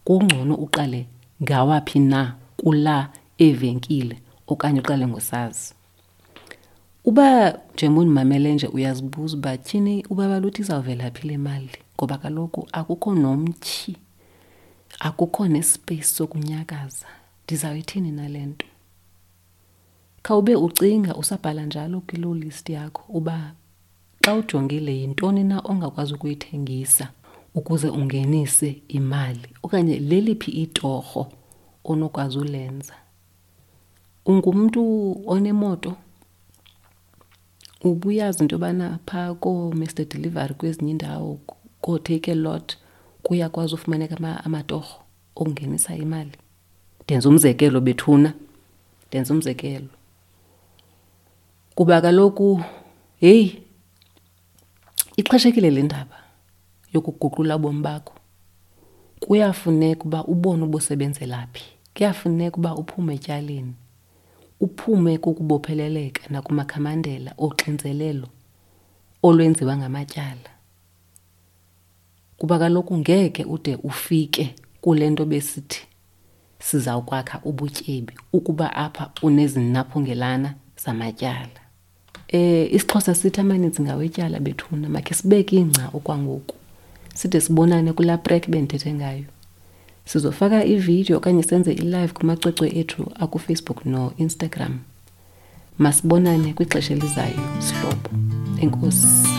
kungcono 0.05 0.55
uqale 0.55 1.07
ngawaphi 1.43 1.99
na 1.99 2.35
kula 2.57 3.09
evenkile 3.39 4.17
okanye 4.47 4.81
uqale 4.81 5.07
ngosazi. 5.07 5.75
Uba 7.05 7.59
njengoba 7.75 8.25
nje 8.25 8.67
uyazibuza 8.67 9.37
uba 9.37 9.57
tyhini 9.57 10.05
uba 10.11 10.29
baluthi 10.29 10.63
izawuvela 10.63 11.11
phi 11.11 11.29
le 11.29 11.39
mali 11.39 11.86
ngoba 11.97 12.19
kaloku 12.19 12.69
akukho 12.73 13.15
nomtyhi 13.15 13.97
akukho 15.01 15.49
nespace 15.49 16.03
sokunyakaza. 16.05 17.07
Ndizawuyithini 17.45 18.11
nale 18.11 18.47
nto? 18.47 18.67
Khawube 20.23 20.57
ucinga 20.57 21.15
usabhala 21.15 21.67
njalo 21.67 22.01
kwiloo 22.01 22.35
list 22.35 22.69
yakho 22.69 23.03
uba 23.09 23.53
xa 24.25 24.35
ujongile 24.35 24.93
yintoni 25.01 25.45
na 25.45 25.61
ongakwazi 25.61 26.15
ukuyithengisa 26.15 27.09
ukuze 27.55 27.89
ungenise 27.89 28.83
imali 28.89 29.49
okanye 29.63 29.99
leliphi 29.99 30.51
itorho 30.51 31.33
onokwazi 31.85 32.39
ulenza. 32.39 32.95
Ungumntu 34.27 34.83
onemoto 35.27 35.97
ubuyazi 37.85 38.43
into 38.43 38.55
yobana 38.55 38.99
phaa 39.07 39.35
koo-mr 39.35 40.05
delivery 40.05 40.55
kwezinye 40.55 40.91
iindawo 40.91 41.39
a 41.87 42.35
lot 42.35 42.77
kuyakwazi 43.23 43.75
ufumaneka 43.75 44.17
amatorho 44.45 45.01
okungenisa 45.35 45.95
imali. 45.95 46.33
Ndenza 47.05 47.29
umzekelo 47.29 47.81
bethuna. 47.81 48.35
Ndenza 49.09 49.35
umzekelo. 49.35 49.89
Kuba 51.75 52.01
kaloku 52.01 52.63
heyi 53.21 53.63
ixheshekile 55.17 55.71
le 55.71 55.83
ndaba 55.83 56.17
yokuguqula 56.93 57.57
ubomi 57.57 57.83
bakho. 57.83 58.15
Kuyafuneka 59.21 60.05
uba 60.05 60.25
ubone 60.25 60.63
ubusebenzela 60.65 61.47
phi. 61.53 61.63
Kuyafuneka 61.95 62.57
uba 62.57 62.75
uphume 62.75 63.15
etyaleni 63.15 63.75
uphume 64.61 65.19
kukubopheleleka 65.19 66.23
nakumakhamandela 66.31 67.35
oxinzelelo 67.39 68.29
olwenziwa 69.23 69.77
ngamatyala 69.77 70.51
kuba 72.39 72.59
kaloku 72.59 72.99
ngeke 72.99 73.45
ude 73.45 73.79
ufike 73.83 74.55
kule 74.81 75.11
nto 75.11 75.25
besithi 75.25 75.83
sizawukwakha 76.59 77.41
ubutyebi 77.45 78.13
ukuba 78.33 78.77
apha 78.77 79.11
unezinaphungelana 79.23 80.55
zamatyala. 80.85 81.61
Eh 82.29 82.75
isixhosa 82.75 83.15
sithi 83.15 83.41
amaninzi 83.41 83.83
ngawetyala 83.83 84.41
bethuna 84.41 84.89
makhe 84.89 85.15
sibeke 85.15 85.57
ingca 85.57 85.91
okwangoku 85.95 86.55
side 87.15 87.41
sibonane 87.41 87.93
kulaa 87.93 88.17
prek 88.17 88.51
bendithethe 88.51 88.93
ngayo. 88.95 89.25
Sizofaka 90.05 90.65
ividiyo 90.65 91.19
okanye 91.19 91.43
senze 91.43 91.73
ilive 91.73 92.13
kumacwecwe 92.13 92.69
ethu 92.79 93.13
akufacebook 93.21 93.87
no-instagram. 93.87 94.79
Masibonane 95.79 96.53
kwixesha 96.53 96.95
elizayo 96.95 97.41
sihlobo. 97.59 98.11
Enkosi 98.63 99.36